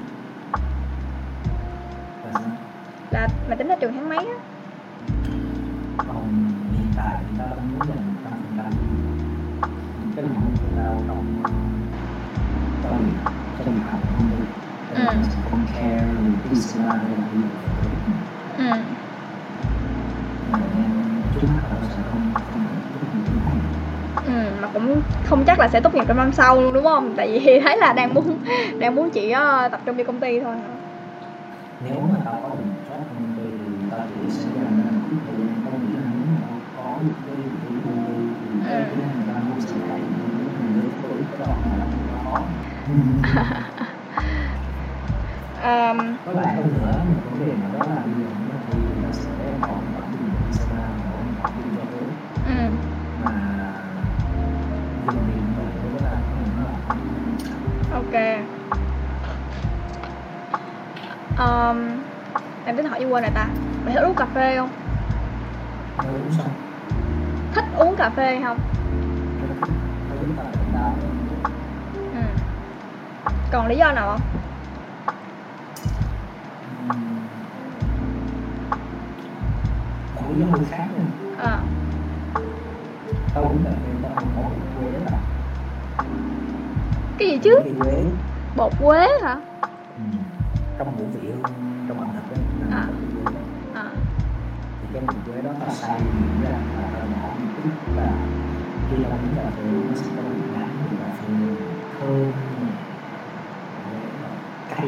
Là 3.11 3.27
mày 3.47 3.57
tính 3.57 3.67
ra 3.67 3.75
trường 3.81 3.93
tháng 3.93 4.09
mấy 4.09 4.17
á? 4.17 4.37
Còn 6.07 6.33
hiện 6.71 6.91
tại 6.97 7.15
thì 7.21 7.35
ta 7.37 7.45
đang 7.57 7.71
muốn 7.71 7.87
dành 7.87 7.97
một 7.97 8.19
trăm 8.23 8.31
phần 8.31 8.53
trăm 8.57 8.71
những 9.99 10.11
cái 10.15 10.25
nỗ 10.25 10.35
lực 10.45 10.53
của 10.61 10.81
tao 10.81 11.03
trong 11.07 11.25
trong 12.83 13.05
việc 13.05 13.13
trong 13.65 13.75
việc 13.75 13.81
học 13.91 13.99
của 14.01 14.15
công 14.17 14.29
ty 14.31 14.45
Ừ. 14.89 14.95
Mình 14.95 15.23
sẽ 15.23 15.37
không 15.43 15.65
care 15.73 16.05
về 16.05 16.31
cái 16.43 16.55
scenario 16.55 17.15
là 17.17 17.27
gì 17.33 17.43
ừ. 18.57 18.63
nên 20.75 20.98
trước 21.39 21.47
mắt 21.51 21.63
tao 21.69 21.81
sẽ 21.83 22.03
không 22.11 22.33
ừ 24.23 24.31
mà 24.61 24.67
cũng 24.67 25.01
không 25.23 25.45
chắc 25.45 25.59
là 25.59 25.67
sẽ 25.67 25.79
tốt 25.81 25.93
nghiệp 25.93 26.03
trong 26.07 26.17
năm 26.17 26.31
sau 26.33 26.61
luôn 26.61 26.73
đúng 26.73 26.83
không? 26.83 27.15
Tại 27.17 27.27
vì 27.45 27.59
thấy 27.63 27.77
là 27.77 27.93
đang 27.93 28.13
muốn 28.13 28.37
đang 28.79 28.95
muốn 28.95 29.09
chỉ 29.13 29.29
ờ, 29.31 29.69
tập 29.71 29.81
trung 29.85 29.97
đi 29.97 30.03
công 30.03 30.19
ty 30.19 30.39
thôi. 30.39 30.55
Nếu 31.79 32.01
mà 32.01 32.17
tao 32.25 32.39
có 32.41 32.49
job 32.87 33.05
trong 33.07 33.15
công 33.15 33.35
ty 33.35 33.43
thì 33.63 33.87
tao 33.89 34.07
chỉ 34.09 34.29
sẽ 34.29 34.43
dành 34.53 34.93
một 34.93 35.01
chút 35.09 35.21
thời 35.25 35.37
gian 35.37 35.61
công 35.63 35.81
việc 35.81 35.99
nếu 36.05 36.25
mà 36.25 36.37
tao 36.41 36.69
có 36.73 37.01
được 37.05 37.15
cái 37.25 37.51
công 37.63 37.81
ty 37.81 38.11
thì 38.63 38.85
cái 38.89 38.97
này 38.97 39.23
tao 39.27 39.43
cũng 39.47 39.59
sẽ 39.59 39.71
phải 39.87 40.01
những 40.57 40.99
tuổi 41.01 41.25
cái 41.29 41.39
đó 41.39 41.63
mà 41.65 41.77
là 41.77 41.85
không 41.91 42.07
có 42.09 42.51
lại 46.33 46.55
hơn 46.55 46.73
nữa 46.73 47.03
một 47.07 47.21
vấn 47.23 47.39
đề 47.39 47.55
nào 47.55 47.69
đó 47.69 47.85
là 47.85 48.07
Ờm, 61.39 62.03
em 62.65 62.77
tính 62.77 62.85
hỏi 62.85 62.99
gì 62.99 63.05
quên 63.05 63.23
rồi 63.23 63.31
ta. 63.35 63.49
Mày 63.85 63.93
thích 63.93 64.01
uống 64.01 64.15
cà 64.15 64.25
phê 64.35 64.57
không? 64.57 64.69
Uống 65.97 66.31
xong 66.31 66.53
thích 67.55 67.65
uống 67.77 67.95
cà 67.95 68.09
phê 68.09 68.39
không? 68.43 68.57
Ta 70.73 70.93
ừ. 71.95 72.19
Còn 73.51 73.67
lý 73.67 73.77
do 73.77 73.91
nào 73.91 74.17
không? 74.17 74.21
Hơi 80.51 80.65
khác 80.69 80.87
nữa 80.97 81.05
ờ. 81.37 81.59
Tao 83.33 83.43
phê 83.83 83.93
tao 84.03 84.15
không 84.15 84.33
có 84.35 84.49
bị 84.49 84.61
quê 84.79 84.99
đó 85.05 85.17
cái 87.17 87.27
gì 87.29 87.39
chứ? 87.43 87.59
Bột 88.55 88.73
quế 88.79 89.07
hả. 89.23 89.48
Trong 90.79 90.97
ngũ 90.97 91.05
vị 91.13 91.27
hương 91.27 91.43
trong 91.87 91.99
ẩm 91.99 92.09
thực 92.13 92.35
là 92.69 92.77
À. 92.77 92.87
ờ 93.73 93.89
thì 94.81 94.87
cái 94.93 95.01
vị 95.07 95.15
quế 95.25 95.41
đó 95.41 95.51
nhuyễn 96.03 96.43
ra 96.43 96.57
và 96.75 96.83
ta 96.93 96.99
bỏ 97.21 97.27
một 97.39 97.51
chút 97.63 97.69
và 97.95 98.07
khi 98.89 99.03
ta 99.03 99.09
uống 99.09 99.35
cà 99.35 99.43
phê 99.57 99.63
nó 99.89 99.95
sẽ 99.95 100.05
có 100.15 100.21
ngán 100.53 100.67
mùi 100.79 100.99
cà 100.99 101.09
phê 101.19 101.33
thơm 101.99 102.31
cay 104.69 104.87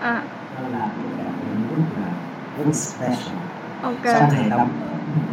à. 0.00 0.22
Cái 0.56 0.64
cà 0.72 0.84
phê 0.96 1.54
rất 1.70 1.84
là 1.96 2.08
rất 2.58 2.74
special. 2.74 3.36
Ok. 3.82 4.04
Sau 4.04 4.30
này 4.32 4.50
một 4.50 4.66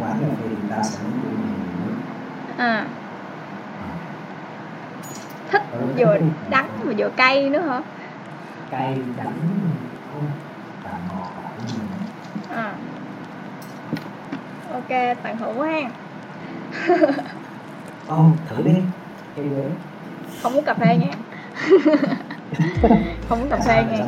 quán 0.00 0.18
cà 0.20 0.26
phê 0.40 0.46
thì 0.50 0.68
ta 0.70 0.82
sẽ 0.82 0.98
cái 1.22 1.32
nữa 1.32 1.94
à. 2.56 2.86
Thích 5.50 5.62
vừa 5.98 6.16
đắng 6.50 6.68
mà 6.84 6.92
vừa 6.98 7.08
cay 7.16 7.50
nữa 7.50 7.60
hả 7.60 7.80
cay 8.72 8.98
đắng 9.16 9.38
và 10.84 10.90
ngọt 11.08 11.30
à. 12.50 12.74
Ok 14.72 14.88
tận 15.22 15.36
hưởng 15.36 15.60
quá 15.60 15.68
ha. 15.68 15.90
Ô, 18.08 18.24
thử 18.48 18.62
đi. 18.62 18.74
Cây 19.36 19.46
không 20.42 20.52
uống 20.52 20.64
cà 20.64 20.74
phê 20.74 20.96
nha. 20.96 21.10
Không 23.28 23.42
uống 23.42 23.48
cà 23.50 23.56
phê 23.66 23.84
nha. 23.84 24.04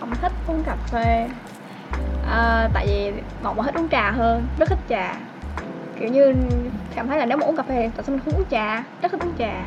Không 0.00 0.10
thích 0.22 0.32
uống 0.46 0.62
cà 0.62 0.76
phê. 0.86 1.28
À, 2.30 2.68
tại 2.74 2.86
vì 2.86 3.12
ngọc 3.42 3.56
mà 3.56 3.62
thích 3.64 3.74
uống 3.74 3.88
trà 3.88 4.10
hơn. 4.10 4.46
Rất 4.58 4.68
thích 4.68 4.78
trà. 4.88 5.14
Kiểu 6.00 6.08
như 6.08 6.34
cảm 6.94 7.08
thấy 7.08 7.18
là 7.18 7.26
nếu 7.26 7.38
mà 7.38 7.46
uống 7.46 7.56
cà 7.56 7.62
phê 7.62 7.90
tại 7.96 8.04
sao 8.06 8.16
mình 8.16 8.24
không 8.24 8.34
uống 8.34 8.48
trà? 8.50 8.84
Rất 9.02 9.12
thích 9.12 9.20
uống 9.20 9.36
trà. 9.38 9.64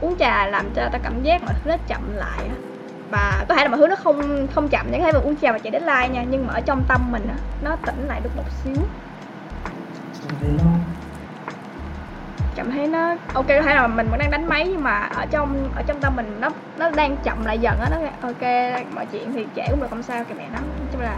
Uống 0.00 0.16
trà 0.18 0.46
làm 0.46 0.70
cho 0.74 0.88
ta 0.92 0.98
cảm 0.98 1.22
giác 1.22 1.42
mọi 1.42 1.54
thứ 1.54 1.70
nó 1.70 1.76
chậm 1.88 2.16
lại 2.16 2.38
á. 2.38 2.69
Và 3.10 3.44
có 3.48 3.54
thể 3.54 3.64
là 3.64 3.68
mọi 3.68 3.78
thứ 3.78 3.86
nó 3.86 3.96
không 3.96 4.46
không 4.54 4.68
chậm 4.68 4.90
như 4.90 4.98
thế 4.98 5.12
mà 5.12 5.18
uống 5.18 5.36
trà 5.36 5.52
và 5.52 5.58
chạy 5.58 5.72
deadline 5.72 6.08
nha 6.08 6.24
nhưng 6.24 6.46
mà 6.46 6.54
ở 6.54 6.60
trong 6.60 6.84
tâm 6.88 7.12
mình 7.12 7.26
á, 7.26 7.36
nó 7.62 7.76
tỉnh 7.86 8.06
lại 8.06 8.20
được 8.20 8.36
một 8.36 8.50
xíu. 8.50 8.74
Cảm 12.54 12.70
thấy 12.70 12.86
nó 12.86 13.16
ok 13.34 13.46
có 13.48 13.62
thể 13.62 13.74
là 13.74 13.86
mình 13.86 14.10
vẫn 14.10 14.18
đang 14.18 14.30
đánh 14.30 14.46
máy 14.46 14.68
nhưng 14.68 14.82
mà 14.82 14.98
ở 14.98 15.26
trong 15.30 15.72
ở 15.76 15.82
trong 15.86 16.00
tâm 16.00 16.16
mình 16.16 16.40
nó 16.40 16.48
nó 16.76 16.90
đang 16.90 17.16
chậm 17.16 17.44
lại 17.44 17.58
dần 17.58 17.78
á 17.80 17.88
nó 17.90 17.96
ok 18.20 18.42
mọi 18.94 19.06
chuyện 19.06 19.32
thì 19.32 19.46
trễ 19.56 19.62
cũng 19.70 19.80
được 19.80 19.86
không 19.90 20.02
sao 20.02 20.24
kìa 20.24 20.34
mẹ 20.34 20.48
nó. 20.52 20.58
Nói 20.58 20.88
chung 20.92 21.00
là 21.00 21.16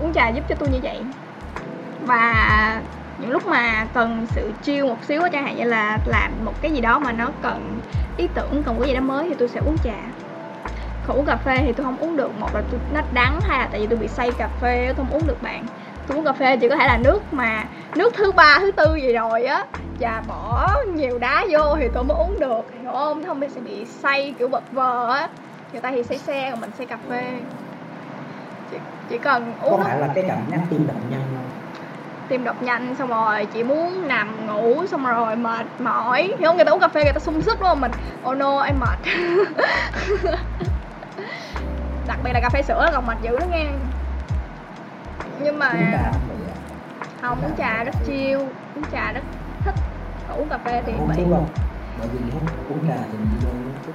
uống 0.00 0.12
trà 0.12 0.28
giúp 0.28 0.44
cho 0.48 0.54
tôi 0.58 0.68
như 0.68 0.80
vậy. 0.82 1.04
Và 2.00 2.82
những 3.18 3.30
lúc 3.30 3.46
mà 3.46 3.86
cần 3.94 4.26
sự 4.26 4.52
chill 4.62 4.86
một 4.86 5.04
xíu 5.04 5.22
á, 5.22 5.28
chẳng 5.32 5.44
hạn 5.44 5.56
như 5.56 5.64
là 5.64 5.98
làm 6.06 6.44
một 6.44 6.54
cái 6.62 6.72
gì 6.72 6.80
đó 6.80 6.98
mà 6.98 7.12
nó 7.12 7.30
cần 7.42 7.80
ý 8.16 8.28
tưởng 8.34 8.62
cần 8.62 8.78
cái 8.80 8.88
gì 8.88 8.94
đó 8.94 9.00
mới 9.00 9.28
thì 9.28 9.34
tôi 9.38 9.48
sẽ 9.48 9.60
uống 9.60 9.76
trà 9.84 9.96
còn 11.06 11.16
uống 11.16 11.26
cà 11.26 11.36
phê 11.36 11.62
thì 11.66 11.72
tôi 11.72 11.84
không 11.84 11.96
uống 11.96 12.16
được. 12.16 12.36
Một 12.40 12.54
là 12.54 12.62
tôi 12.70 12.80
nó 12.92 13.00
đắng 13.10 13.40
hai 13.40 13.58
là 13.58 13.68
tại 13.72 13.80
vì 13.80 13.86
tôi 13.86 13.98
bị 13.98 14.08
say 14.08 14.30
cà 14.38 14.48
phê 14.60 14.86
tôi 14.86 15.06
không 15.06 15.18
uống 15.18 15.26
được 15.26 15.42
bạn. 15.42 15.64
Tôi 16.06 16.18
uống 16.18 16.24
cà 16.24 16.32
phê 16.32 16.56
chỉ 16.56 16.68
có 16.68 16.76
thể 16.76 16.86
là 16.86 16.96
nước 16.96 17.32
mà 17.32 17.64
nước 17.96 18.12
thứ 18.16 18.32
ba 18.32 18.58
thứ 18.60 18.70
tư 18.70 18.96
gì 18.96 19.12
rồi 19.12 19.44
á. 19.44 19.64
Và 20.00 20.22
bỏ 20.28 20.74
nhiều 20.94 21.18
đá 21.18 21.44
vô 21.50 21.76
thì 21.76 21.88
tôi 21.94 22.04
mới 22.04 22.16
uống 22.16 22.40
được. 22.40 22.72
Hiểu 22.82 22.92
không? 22.92 23.24
Không 23.24 23.40
thì 23.40 23.48
sẽ 23.48 23.60
bị 23.60 23.84
say 23.84 24.34
kiểu 24.38 24.48
vật 24.48 24.72
vờ 24.72 25.08
á. 25.12 25.28
Người 25.72 25.80
ta 25.80 25.90
thì 25.90 26.02
say 26.02 26.18
xe 26.18 26.50
còn 26.50 26.60
mình 26.60 26.70
say 26.78 26.86
cà 26.86 26.98
phê. 27.10 27.32
Chỉ, 28.70 28.76
chỉ 29.08 29.18
cần 29.18 29.54
uống 29.62 29.76
có 29.76 29.84
phải 29.84 30.00
là 30.00 30.08
cái 30.14 30.24
cảm 30.28 30.38
giác 30.50 30.60
tim 30.70 30.86
đập 30.86 30.96
nhanh 31.10 31.20
không? 31.20 31.50
Tim 32.28 32.44
đập 32.44 32.62
nhanh 32.62 32.94
xong 32.94 33.08
rồi 33.08 33.46
chỉ 33.46 33.62
muốn 33.62 34.08
nằm 34.08 34.46
ngủ 34.46 34.86
xong 34.86 35.06
rồi 35.06 35.36
mệt 35.36 35.66
mỏi. 35.78 36.22
Hiểu 36.22 36.48
không? 36.48 36.56
Người 36.56 36.64
ta 36.64 36.72
uống 36.72 36.80
cà 36.80 36.88
phê 36.88 37.04
người 37.04 37.12
ta 37.12 37.20
sung 37.20 37.40
sức 37.40 37.60
đúng 37.60 37.68
không? 37.68 37.80
Mình 37.80 37.92
oh 38.28 38.36
no 38.36 38.60
em 38.60 38.76
mệt 38.80 39.12
đặc 42.06 42.18
biệt 42.22 42.32
là 42.32 42.40
cà 42.40 42.50
phê 42.50 42.62
sữa 42.62 42.88
còn 42.92 43.06
mệt 43.06 43.16
dữ 43.22 43.38
đó 43.38 43.46
nghe 43.50 43.66
nhưng 45.42 45.58
mà 45.58 45.72
không 46.28 46.46
không 47.20 47.40
uống 47.42 47.56
trà 47.58 47.84
rất 47.84 47.94
chill 48.06 48.40
uống 48.74 48.84
trà 48.92 49.12
rất 49.12 49.20
thích 49.64 49.74
còn 50.28 50.38
uống 50.38 50.48
cà 50.48 50.58
phê 50.58 50.82
thì 50.86 50.92
bị 50.92 51.24
không? 51.30 51.46
Bởi 51.98 52.08
vì 52.12 52.30
hút 52.30 52.42
uống 52.68 52.86
trà 52.88 52.96
thì 53.12 53.18
mình 53.18 53.40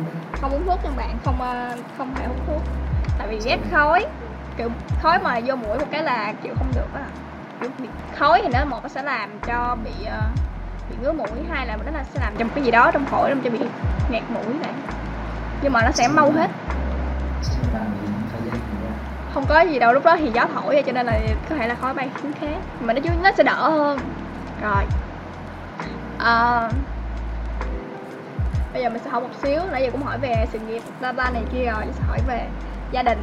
đấy. 0.05 0.13
không 0.41 0.51
uống 0.51 0.65
thuốc 0.65 0.83
nha 0.83 0.91
bạn 0.97 1.17
không 1.25 1.41
ờ, 1.41 1.75
không 1.97 2.15
thể 2.15 2.25
uống 2.25 2.45
thuốc. 2.47 2.61
Tại 3.17 3.27
vì 3.27 3.39
ghét 3.45 3.57
khói 3.71 4.05
kiểu 4.57 4.69
khói 5.01 5.19
mà 5.23 5.39
vô 5.45 5.55
mũi 5.55 5.79
một 5.79 5.85
cái 5.91 6.03
là 6.03 6.33
chịu 6.43 6.53
không 6.57 6.71
được 6.75 6.87
á. 6.93 7.05
Khói 8.15 8.41
thì 8.43 8.49
nó 8.53 8.65
một 8.65 8.79
nó 8.83 8.89
sẽ 8.89 9.03
làm 9.03 9.39
cho 9.39 9.77
bị 9.83 10.05
ờ, 10.05 10.21
bị 10.89 10.95
ngứa 11.01 11.11
mũi 11.11 11.45
hai 11.49 11.67
là 11.67 11.77
nó 11.85 11.91
là 11.91 12.03
sẽ 12.03 12.19
làm 12.19 12.35
cho 12.37 12.45
một 12.45 12.51
cái 12.55 12.63
gì 12.63 12.71
đó 12.71 12.91
trong 12.93 13.05
phổi 13.05 13.29
làm 13.29 13.41
cho 13.41 13.49
bị 13.49 13.59
nghẹt 14.11 14.23
mũi 14.29 14.53
này. 14.61 14.73
Nhưng 15.63 15.73
mà 15.73 15.81
nó 15.83 15.91
sẽ 15.91 16.07
mau 16.07 16.31
hết 16.31 16.49
không 19.33 19.45
có 19.47 19.61
gì 19.61 19.79
đâu 19.79 19.93
lúc 19.93 20.03
đó 20.05 20.15
thì 20.19 20.31
gió 20.33 20.45
thổi 20.53 20.83
cho 20.85 20.91
nên 20.91 21.05
là 21.05 21.19
có 21.49 21.55
thể 21.55 21.67
là 21.67 21.75
khói 21.75 21.93
bay 21.93 22.09
hướng 22.21 22.33
khác. 22.33 22.57
Mà 22.81 22.93
nó 22.93 23.01
nó 23.23 23.31
sẽ 23.37 23.43
đỡ 23.43 23.69
hơn. 23.69 23.99
Rồi. 24.61 24.83
Ờ, 26.19 26.69
bây 28.73 28.81
giờ 28.81 28.89
mình 28.89 29.01
sẽ 29.03 29.09
hỏi 29.09 29.21
một 29.21 29.29
xíu 29.43 29.61
nãy 29.71 29.83
giờ 29.83 29.89
cũng 29.91 30.03
hỏi 30.03 30.17
về 30.17 30.45
sự 30.51 30.59
nghiệp 30.59 30.81
bla 30.99 31.11
bla 31.11 31.29
này 31.29 31.43
kia 31.53 31.65
rồi 31.65 31.85
sẽ 31.93 32.03
hỏi 32.07 32.19
về 32.27 32.47
gia 32.91 33.03
đình. 33.03 33.19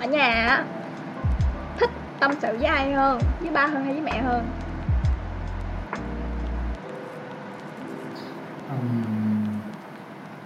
Ở 0.00 0.06
nhà 0.06 0.64
thích 1.78 1.90
tâm 2.20 2.30
sự 2.42 2.56
với 2.60 2.66
ai 2.66 2.92
hơn? 2.92 3.20
Với 3.40 3.50
ba 3.50 3.66
hơn 3.66 3.84
hay 3.84 3.92
với 3.92 4.02
mẹ 4.02 4.22
hơn? 4.22 4.46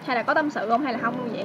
Hay 0.06 0.16
là 0.16 0.22
có 0.22 0.34
tâm 0.34 0.50
sự 0.50 0.68
không 0.70 0.84
hay 0.84 0.92
là 0.92 0.98
không 1.02 1.28
vậy 1.32 1.44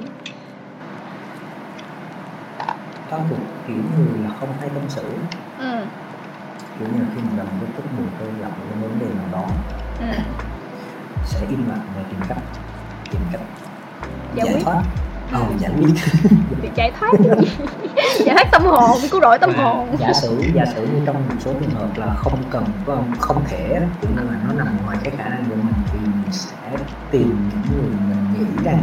có 3.10 3.18
một 3.18 3.36
kiểu 3.66 3.76
người 3.98 4.18
là 4.24 4.30
không 4.40 4.48
hay 4.60 4.68
tâm 4.68 4.82
sự 4.88 5.02
ừ. 5.58 5.84
Kiểu 6.78 6.88
như 6.88 7.04
khi 7.14 7.20
mình 7.22 7.36
gặp 7.36 7.42
một 7.42 7.58
cái 7.60 7.70
chút 7.76 7.82
buồn 7.96 8.06
tôi 8.18 8.28
gặp 8.40 8.50
cái 8.56 8.78
vấn 8.82 8.98
đề 8.98 9.06
nào 9.06 9.28
đó 9.32 9.44
ừ. 10.00 10.18
sẽ 11.24 11.46
im 11.50 11.68
lặng 11.68 11.86
và 11.96 12.02
tìm 12.10 12.20
cách 12.28 12.38
tìm 13.10 13.20
cách 13.32 13.40
Giải 14.34 14.46
giải 14.46 14.54
quyết. 14.54 14.62
thoát. 14.64 14.82
Ừ. 15.32 15.36
ờ, 15.40 15.46
giải 15.58 15.70
quyết. 15.78 15.94
Giải 16.74 16.90
thoát 17.00 17.12
giải 18.26 18.34
thoát 18.34 18.48
tâm 18.52 18.62
hồn 18.64 18.98
cứu 19.10 19.20
rỗi 19.20 19.38
tâm 19.38 19.50
hồn. 19.56 19.96
giả 19.98 20.12
sử 20.12 20.42
giả 20.54 20.64
sử 20.74 20.86
như 20.86 21.00
trong 21.06 21.16
một 21.16 21.34
số 21.40 21.52
trường 21.60 21.70
hợp 21.70 21.88
là 21.96 22.14
không 22.16 22.42
cần 22.50 22.64
không, 22.86 23.12
không 23.18 23.44
thể 23.48 23.80
kiểu 24.00 24.10
như 24.10 24.22
là 24.30 24.36
nó 24.48 24.52
nằm 24.64 24.76
ngoài 24.84 24.96
cái 25.04 25.12
khả 25.18 25.28
năng 25.28 25.44
của 25.48 25.54
mình 25.54 25.74
thì 25.92 25.98
mình 25.98 26.32
sẽ 26.32 26.76
tìm 27.10 27.48
những 27.48 27.62
người 27.76 27.90
mình 27.90 28.32
nghĩ 28.32 28.64
rằng 28.64 28.82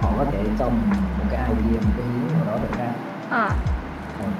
họ 0.00 0.12
có 0.18 0.24
thể 0.32 0.38
cho 0.58 0.68
mình 0.68 0.90
một 1.18 1.24
cái 1.30 1.40
idea 1.48 1.80
một 1.80 1.92
cái 1.96 2.06
hướng 2.06 2.32
nào 2.34 2.44
đó 2.46 2.58
để 2.62 2.68
ra 2.78 2.92
à 3.32 3.50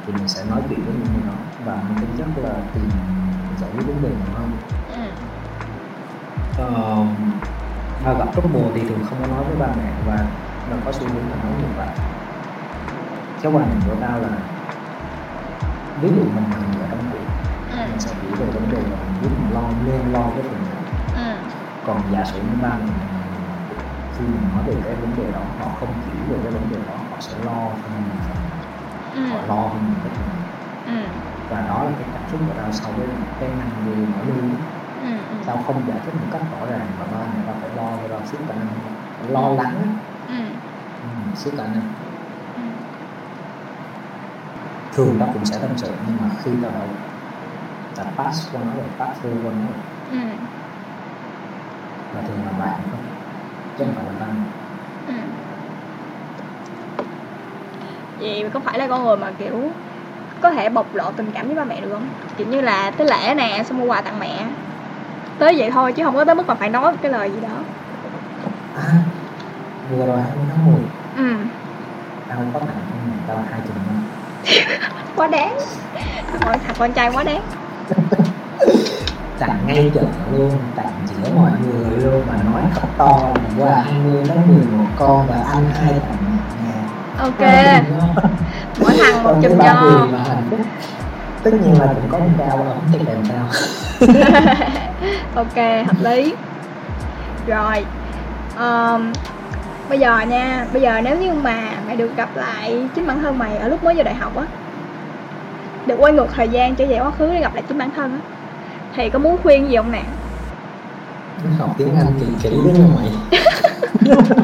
thì 0.07 0.13
mình 0.13 0.29
sẽ 0.29 0.45
nói 0.51 0.63
chuyện 0.69 0.85
với 0.85 0.95
những 0.95 1.13
người 1.15 1.23
đó 1.27 1.35
và 1.65 1.83
mình 1.89 1.99
tính 2.01 2.15
chất 2.19 2.43
là 2.43 2.55
tìm 2.75 2.91
giải 3.61 3.71
quyết 3.75 3.87
vấn 3.87 4.03
đề 4.03 4.09
nhiều 4.09 4.35
hơn 4.35 4.51
ừ. 4.93 5.03
Ờ, 6.59 7.05
mà 8.05 8.13
gặp 8.13 8.29
lúc 8.35 8.53
buồn 8.53 8.73
thì 8.75 8.81
thường 8.81 9.05
không 9.09 9.19
có 9.23 9.27
nói 9.27 9.45
với 9.45 9.57
ba 9.57 9.67
mẹ 9.77 9.93
và 10.07 10.27
nó 10.71 10.77
có 10.85 10.93
xu 10.93 11.01
hướng 11.01 11.31
là 11.31 11.37
nói 11.45 11.53
ngược 11.61 11.79
lại. 11.79 11.97
Cái 13.43 13.53
quan 13.53 13.71
điểm 13.71 13.81
của 13.87 13.97
tao 14.01 14.21
là 14.21 14.29
ví 16.01 16.09
dụ 16.09 16.23
mình 16.23 16.45
là 16.51 16.59
người 16.59 16.87
trong 16.91 17.11
cuộc 17.13 17.19
ừ. 17.77 17.79
mình 17.91 18.01
sẽ 18.01 18.11
nghĩ 18.23 18.29
về 18.39 18.47
vấn 18.47 18.71
đề 18.71 18.79
là 18.79 18.97
mình 18.97 19.15
biết 19.23 19.29
mình 19.39 19.55
lo 19.55 19.63
nên 19.87 20.13
lo 20.13 20.31
cái 20.35 20.43
phần 20.43 20.63
nào. 20.63 20.83
Ừ. 21.17 21.37
Còn 21.87 22.01
giả 22.13 22.25
sử 22.25 22.39
như 22.39 22.63
ba 22.63 22.69
mình 22.79 22.97
khi 24.19 24.25
mình 24.25 24.49
nói 24.55 24.63
về 24.67 24.75
cái 24.85 24.95
vấn 24.95 25.17
đề 25.17 25.33
đó 25.33 25.41
họ 25.59 25.67
không 25.81 25.89
hiểu 26.07 26.25
về 26.29 26.39
cái 26.43 26.53
vấn 26.53 26.71
đề 26.71 26.77
đó 26.89 26.95
họ 27.11 27.17
sẽ 27.21 27.33
lo 27.45 27.53
hơn 27.53 28.03
mình. 28.09 28.21
phần 28.29 28.37
nào. 28.45 28.52
Ừ. 29.13 29.21
họ 29.29 29.47
lo 29.47 29.69
hơn 29.69 29.89
mình 29.91 30.03
rất 30.03 30.11
nhiều 30.19 30.35
ừ. 30.85 30.93
Và 31.49 31.61
đó 31.63 31.85
là 31.85 31.93
cái 31.99 32.09
cảm 32.13 32.23
xúc 32.29 32.41
của 32.47 32.55
tao 32.57 32.73
sau 32.73 32.95
với 32.99 33.09
cái 33.39 33.55
năng 33.55 33.85
người 33.85 34.07
nói 34.07 34.27
luôn 34.27 34.67
ừ 34.99 35.07
ừ. 35.31 35.37
Tao 35.45 35.59
không 35.65 35.87
giải 35.89 36.01
thích 36.07 36.15
một 36.21 36.29
cách 36.33 36.43
rõ 36.53 36.67
ràng 36.67 36.97
và 36.99 37.07
ba 37.07 37.27
mẹ 37.35 37.41
tao 37.47 37.59
phải 37.63 37.71
lo 37.75 37.99
cho 38.03 38.09
tao 38.11 38.25
suốt 38.27 38.39
cả 38.49 38.55
năm. 38.57 38.99
Lo 39.19 39.51
lắng 39.57 39.81
á. 39.83 39.89
ừ. 40.27 40.35
Ừ, 41.01 41.09
suốt 41.35 41.51
cả 41.59 41.67
năm. 41.73 41.97
Ừ. 42.55 42.63
Thường 44.97 45.17
tao 45.21 45.31
cũng 45.33 45.45
sẽ 45.45 45.59
tâm 45.61 45.71
sự 45.83 46.01
nhưng 46.05 46.19
mà 46.19 46.29
khi 46.45 46.59
tao 46.63 47.05
đã 47.97 48.15
pass 48.19 48.39
qua 48.53 48.65
nó 48.65 48.77
rồi 48.77 48.91
pass 48.99 49.21
through 49.23 49.43
qua 49.45 49.55
nó 49.55 49.67
rồi. 49.69 49.83
Ừ. 50.07 50.17
Là 52.11 52.23
thường 52.29 52.45
là 52.45 52.53
bạn 52.53 52.89
thôi. 52.91 53.01
Chứ 53.77 53.85
không 53.87 53.95
phải 53.97 54.05
là 54.07 54.13
ba 54.21 54.33
mẹ 54.39 54.51
ừ 55.07 55.13
vậy 58.23 58.45
có 58.55 58.61
phải 58.61 58.79
là 58.79 58.87
con 58.87 59.05
người 59.05 59.17
mà 59.17 59.31
kiểu 59.39 59.71
có 60.41 60.51
thể 60.51 60.69
bộc 60.69 60.95
lộ 60.95 61.11
tình 61.17 61.31
cảm 61.35 61.47
với 61.47 61.57
ba 61.57 61.65
mẹ 61.65 61.81
được 61.81 61.91
không? 61.93 62.09
Kiểu 62.37 62.47
như 62.47 62.61
là 62.61 62.91
tới 62.91 63.07
lễ 63.07 63.35
nè 63.35 63.65
xong 63.69 63.79
mua 63.79 63.87
quà 63.87 64.01
tặng 64.01 64.19
mẹ. 64.21 64.47
Tới 65.39 65.55
vậy 65.59 65.71
thôi 65.71 65.93
chứ 65.93 66.05
không 66.05 66.15
có 66.15 66.25
tới 66.25 66.35
mức 66.35 66.47
mà 66.47 66.55
phải 66.55 66.71
nói 66.71 66.95
cái 67.03 67.13
lời 67.13 67.31
gì 67.31 67.41
đó. 67.41 67.49
À 68.77 68.93
vừa 69.91 70.07
rồi 70.07 70.21
20 70.21 70.45
tháng 70.51 70.67
10 70.67 70.75
ừ. 71.17 71.45
Tao 72.29 72.39
có 72.55 72.61
tặng 72.61 72.77
cho 73.29 73.35
tao 73.35 73.45
hai 73.51 73.61
chục 73.67 73.77
quá 75.17 75.27
đáng. 75.27 75.59
Ôi, 76.47 76.57
thằng 76.67 76.77
con 76.79 76.93
trai 76.93 77.11
quá 77.15 77.25
đáng. 77.25 77.43
Tặng 79.39 79.59
ngay 79.67 79.91
chợ 79.95 80.03
luôn 80.33 80.51
tặng 80.77 80.93
giữa 81.07 81.31
mọi 81.37 81.51
người 81.51 81.97
luôn 81.97 82.23
mà 82.29 82.35
nói 82.53 82.63
thật 82.75 82.89
to 82.99 83.19
là 83.35 83.65
qua 83.65 83.83
20 83.83 84.25
tháng 84.29 84.49
10 84.49 84.57
một 84.79 84.91
con 84.99 85.27
và 85.29 85.37
ăn 85.53 85.71
hai 85.75 85.93
tặng 85.93 86.32
ok. 87.19 87.41
Mỗi 88.81 88.93
thằng 88.99 89.23
một 89.25 89.35
chùm 89.43 89.59
nho 89.59 90.07
mà 90.13 90.25
tất 91.43 91.51
nhiên 91.53 91.81
là 91.81 91.87
cũng 91.87 92.09
có 92.11 92.19
một 92.19 92.31
cao 92.39 92.67
ống 92.69 92.81
thì 92.93 92.99
làm 92.99 93.25
sao 93.29 93.49
ok 95.35 95.57
hợp 95.87 95.97
lý. 96.01 96.35
Rồi. 97.47 97.85
Um, 98.59 99.13
bây 99.89 99.99
giờ 99.99 100.21
nha 100.21 100.67
bây 100.73 100.83
giờ 100.83 101.01
nếu 101.01 101.19
như 101.19 101.33
mà 101.35 101.61
mày 101.87 101.97
được 101.97 102.17
gặp 102.17 102.29
lại 102.35 102.89
chính 102.95 103.07
bản 103.07 103.23
thân 103.23 103.39
mày 103.39 103.57
ở 103.57 103.69
lúc 103.69 103.85
mới 103.85 103.95
vào 103.95 104.05
đại 104.05 104.15
học 104.15 104.37
á 104.37 104.45
được 105.87 105.97
quay 105.99 106.13
ngược 106.13 106.27
thời 106.35 106.49
gian 106.49 106.75
trở 106.75 106.87
về 106.87 106.99
quá 107.01 107.11
khứ 107.19 107.31
để 107.35 107.41
gặp 107.41 107.55
lại 107.55 107.65
chính 107.69 107.79
bản 107.79 107.91
thân 107.97 108.13
á 108.13 108.19
thì 108.97 109.11
có 109.11 109.19
muốn 109.19 109.37
khuyên 109.43 109.71
gì 109.71 109.77
không 109.77 109.93
nè? 109.93 110.03
Học 111.59 111.75
tiếng 111.79 111.97
Anh 111.97 112.07
kỳ 112.21 112.27
kỹ 112.51 112.57
nha 112.57 112.85
mày 112.97 113.11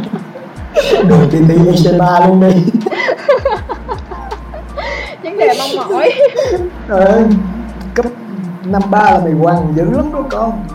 đường 1.08 1.28
kỳ 1.32 1.38
thi 1.48 1.54
IC3 1.54 2.28
luôn 2.28 2.40
đi. 2.40 2.48
Vấn 5.22 5.36
đề 5.38 5.48
mong 5.58 5.88
mỏi. 5.90 6.12
Ờ, 6.88 7.22
cấp 7.94 8.06
năm 8.64 8.82
ba 8.90 9.10
là 9.10 9.18
mày 9.18 9.32
ngoan 9.32 9.72
dữ 9.76 9.84
lắm 9.90 10.12
đó 10.12 10.22
con. 10.30 10.64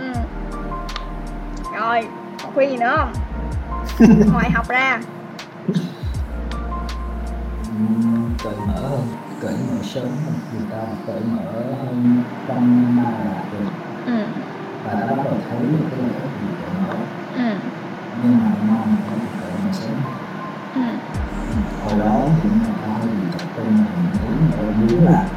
Ừ. 0.00 0.12
rồi 1.80 2.06
còn 2.42 2.52
khuyên 2.54 2.70
gì 2.70 2.76
nữa 2.76 2.94
không? 2.96 3.12
Ngoài 4.32 4.50
học 4.50 4.68
ra. 4.68 5.00
Ừm, 7.68 8.30
cởi 8.44 8.52
mở 8.66 8.88
hơn 8.88 9.02
cởi 9.42 9.52
mở 9.52 9.76
sớm 9.82 10.04
hơn. 10.04 10.34
Vì 10.52 10.58
tao 10.70 10.86
cởi 11.06 11.20
mở 11.20 11.42
hơn 11.52 12.22
trong 12.48 12.82
năm 12.82 13.04
ba 13.04 13.10
là 13.10 13.42
được. 13.52 13.70
Ừ. 14.06 14.24
và 14.84 14.92
đã 15.00 15.06
bắt 15.06 15.24
đầu 15.24 15.34
thấy 15.50 15.58
được 15.58 15.86
cái 15.90 16.00
lợi 16.00 16.20
ích 16.22 16.30
của 16.40 16.46
cởi 16.62 16.74
mở. 16.88 16.94
Ừ 17.36 17.50
nhưng 18.28 18.38
mà 18.38 18.50
mong 18.68 18.96
có 19.10 19.16
được 19.16 19.30
đợi 19.40 19.50
mình 19.64 19.72
sớm 19.72 19.96
hồi 21.84 21.98
đó 21.98 22.28
thì 22.42 22.48
mình 22.48 22.72
có 22.82 22.92
hơi 22.92 23.08
bị 23.08 23.26
tập 23.38 23.48
tên 23.56 23.66
là 23.66 23.84
mình 23.96 24.10
muốn 24.22 24.32
mình 24.40 24.50
đâu 24.56 24.70
muốn 24.80 25.04
là 25.04 25.28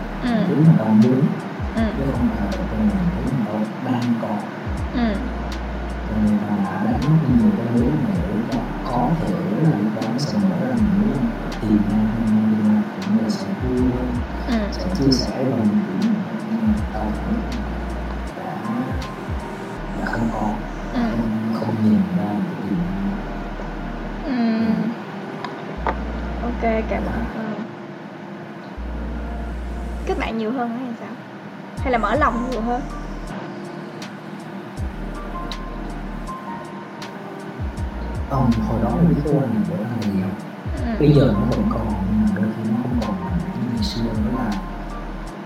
muốn 0.50 0.64
mà 0.68 0.74
đâu 0.78 0.88
muốn 0.88 1.22
chứ 1.76 2.04
không 2.14 2.30
là 2.40 2.52
tập 2.52 2.66
tên 2.72 2.80
là 2.80 2.96
mình 2.96 3.10
muốn 3.16 3.62
mình 3.62 3.70
đang 3.86 4.14
có. 4.22 4.28
Ừ. 4.94 5.14
rồi 6.10 6.38
mà 6.50 6.82
đã 6.86 6.94
có 7.02 7.10
nhiều 7.10 7.52
cái 7.58 7.68
hướng 7.74 7.92
mà 8.04 8.10
hiểu 8.14 8.42
đó 8.52 8.60
có 8.86 9.10
thể 9.22 9.34
là 9.64 9.70
lúc 9.70 9.92
đó 9.96 10.10
sẽ 10.18 10.38
mở 10.38 10.68
là 10.70 10.76
mình 10.76 11.02
muốn 11.02 11.18
tìm 11.62 11.82
ra 11.92 11.98
mình 12.32 12.82
cũng 13.06 13.24
là 13.24 13.30
sẽ 13.30 13.48
vui. 13.64 13.92
Hơn 14.48 14.70
sẽ 14.72 14.84
chia 14.98 15.12
sẻ 15.12 15.44
và 15.52 15.58
mình 15.58 15.80
cũng 16.02 16.14
đau 16.94 17.12
cởi 26.90 27.00
mở. 27.00 27.12
Hơn 27.36 27.54
kết 30.06 30.20
bạn 30.20 30.38
nhiều 30.38 30.52
hơn 30.52 30.70
hay 30.70 30.94
sao? 31.00 31.10
Hay 31.84 31.92
là 31.92 31.98
mở 31.98 32.16
lòng 32.16 32.50
nhiều 32.52 32.62
hơn? 32.62 32.82
Không, 38.30 38.52
hồi 38.70 38.80
đó 38.84 38.90
cái 39.26 39.34
quan 39.34 39.54
niệm 39.54 39.64
của 39.70 39.76
thằng 39.78 40.00
này 40.02 40.10
nhiều. 40.16 40.28
Ừ. 40.86 40.92
bây 41.00 41.12
giờ 41.14 41.34
nó 41.34 41.40
vẫn 41.50 41.66
còn 41.74 41.88
nhưng 42.12 42.22
mà 42.22 42.28
đôi 42.36 42.46
khi 42.58 42.70
nó 42.72 42.78
không 42.84 43.00
còn. 43.08 43.16
Như 43.62 43.70
ngày 43.74 43.84
xưa 43.84 44.02
nữa 44.02 44.32
là 44.38 44.52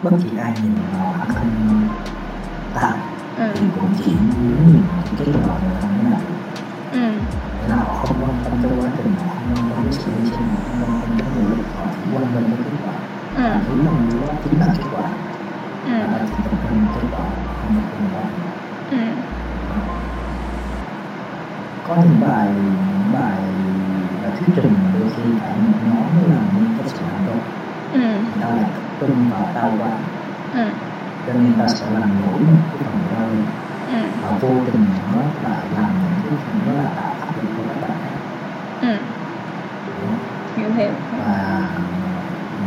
bất 0.03 0.11
kỳ 0.23 0.37
ai 0.37 0.53
nhìn 0.63 0.75
vào 0.97 1.15
bản 1.19 1.27
thân 1.35 1.47
ta 2.75 2.93
Ừ. 3.37 3.47
thì 3.55 3.65
cũng 3.79 3.89
chỉ 4.05 4.11
muốn 4.11 4.67
nhìn 4.67 4.81
những 5.05 5.15
cái 5.17 5.27
loại 5.47 5.59
người 5.63 5.81
ta 5.81 5.87
mới 5.87 6.11
làm 6.11 6.21
Ừ. 6.93 7.19
Thế 7.61 7.67
là 7.69 7.83
họ 8.53 8.69
không 8.69 8.79
quá 8.79 8.93
trình 8.97 9.15
họ 9.69 9.75
không 9.75 9.91
sự 9.91 10.23
sinh 10.37 10.49
họ 10.55 10.61
không 10.67 10.83
quan 10.83 10.99
tâm 11.01 11.17
đến 11.17 11.33
nỗ 11.35 11.47
lực 11.49 11.65
kết 12.65 12.73
quả 12.81 13.09
và 13.49 13.61
thứ 13.67 13.81
mà 13.83 13.91
người 13.91 14.19
đó 14.19 14.27
chính 14.43 14.59
là 14.59 14.73
kết 14.77 14.83
quả 14.91 15.17
và 15.99 16.25
chỉ 16.27 16.43
tập 16.43 16.53
trung 16.69 16.91
kết 16.95 17.01
quả 17.11 17.25
không 17.61 17.75
tập 17.75 17.83
trung 17.91 18.09
vào 18.11 18.33
có 21.83 21.95
những 22.03 22.19
bài 22.19 22.53
những 22.61 23.11
bài 23.11 23.53
là 24.21 24.31
thuyết 24.39 24.47
trình 24.55 24.83
mà 24.83 24.89
đôi 24.93 25.09
khi 25.15 25.37
phải 25.41 25.57
một 25.59 26.09
mới 26.15 26.27
làm 26.29 26.49
nên 26.55 26.75
cái 26.77 26.87
sự 26.87 27.05
thành 27.05 27.23
công 27.27 27.49
Ừ. 27.91 27.99
ta 28.41 28.47
là 28.55 28.71
tập 28.73 28.83
trung 28.99 29.29
vào 29.29 29.51
tao 29.55 29.75
quá 29.79 30.03
Ừ. 30.51 30.59
cho 31.25 31.33
nên 31.33 31.57
ta 31.57 31.67
sẽ 31.81 31.89
làm 31.91 32.17
nổi 32.21 32.43
một 32.45 32.63
cái 32.71 32.81
phần 32.85 33.07
đau 33.09 33.53
Ừ. 33.85 33.93
và 34.19 34.37
vô 34.41 34.63
tình 34.73 34.99
nó 35.11 35.33
lại 35.41 35.69
làm 35.71 35.99
những 36.03 36.21
cái 36.23 36.31
phần 36.45 36.65
đó 36.65 36.73
là 36.73 36.93
tạo 36.95 37.13
áp 37.19 37.35
lực 37.37 37.53
cho 37.57 37.63
các 37.67 37.79
bạn 37.81 37.91
khác 38.03 38.19
Ừ. 38.83 38.95
hiểu 40.57 40.69
hiểu 40.77 40.91
và 41.17 41.59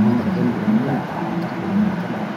môi 0.05 0.15
trường 0.25 0.33
cái 0.35 0.45
điểm 0.45 0.79
là 0.87 0.93
tạo 1.09 1.23
tác 1.43 1.49
dụng 1.63 1.85
của 1.91 1.97
các 2.03 2.11
bạn 2.13 2.31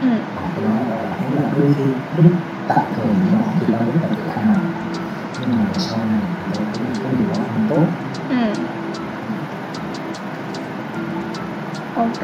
ừ. 0.00 0.18
cái 0.54 0.64
đó 0.64 0.70
là 0.90 1.16
thấy 1.18 1.30
là 1.42 1.48
đôi 1.56 1.74
khi 1.76 1.84
lúc 2.16 2.32
tạm 2.68 2.84
thời 2.96 3.06
nó 3.32 3.38
thì 3.60 3.66
ta 3.72 3.78
rất 3.78 3.92
là 4.02 4.08
tự 4.16 4.22
hào 4.28 4.54
nhưng 5.40 5.58
mà 5.58 5.64
sau 5.78 5.98
này 6.10 6.20
tôi 6.54 6.66
thấy 6.78 6.86
cái 7.02 7.12
điều 7.18 7.28
đó 7.28 7.44
không 7.54 7.66
tốt 7.68 7.86
Ừ. 8.28 8.52
ok 11.94 12.22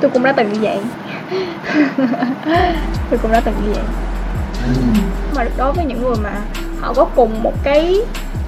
tôi 0.00 0.10
cũng 0.10 0.22
đã 0.22 0.32
từng 0.32 0.52
như 0.52 0.58
vậy 0.62 0.78
tôi 3.10 3.18
cũng 3.22 3.32
đã 3.32 3.40
từng 3.44 3.54
như 3.64 3.72
vậy 3.72 3.82
ừ. 4.66 4.72
mà 5.36 5.44
đối 5.58 5.72
với 5.72 5.84
những 5.84 6.02
người 6.02 6.16
mà 6.22 6.30
họ 6.80 6.92
có 6.94 7.04
cùng 7.16 7.42
một 7.42 7.52
cái 7.62 7.96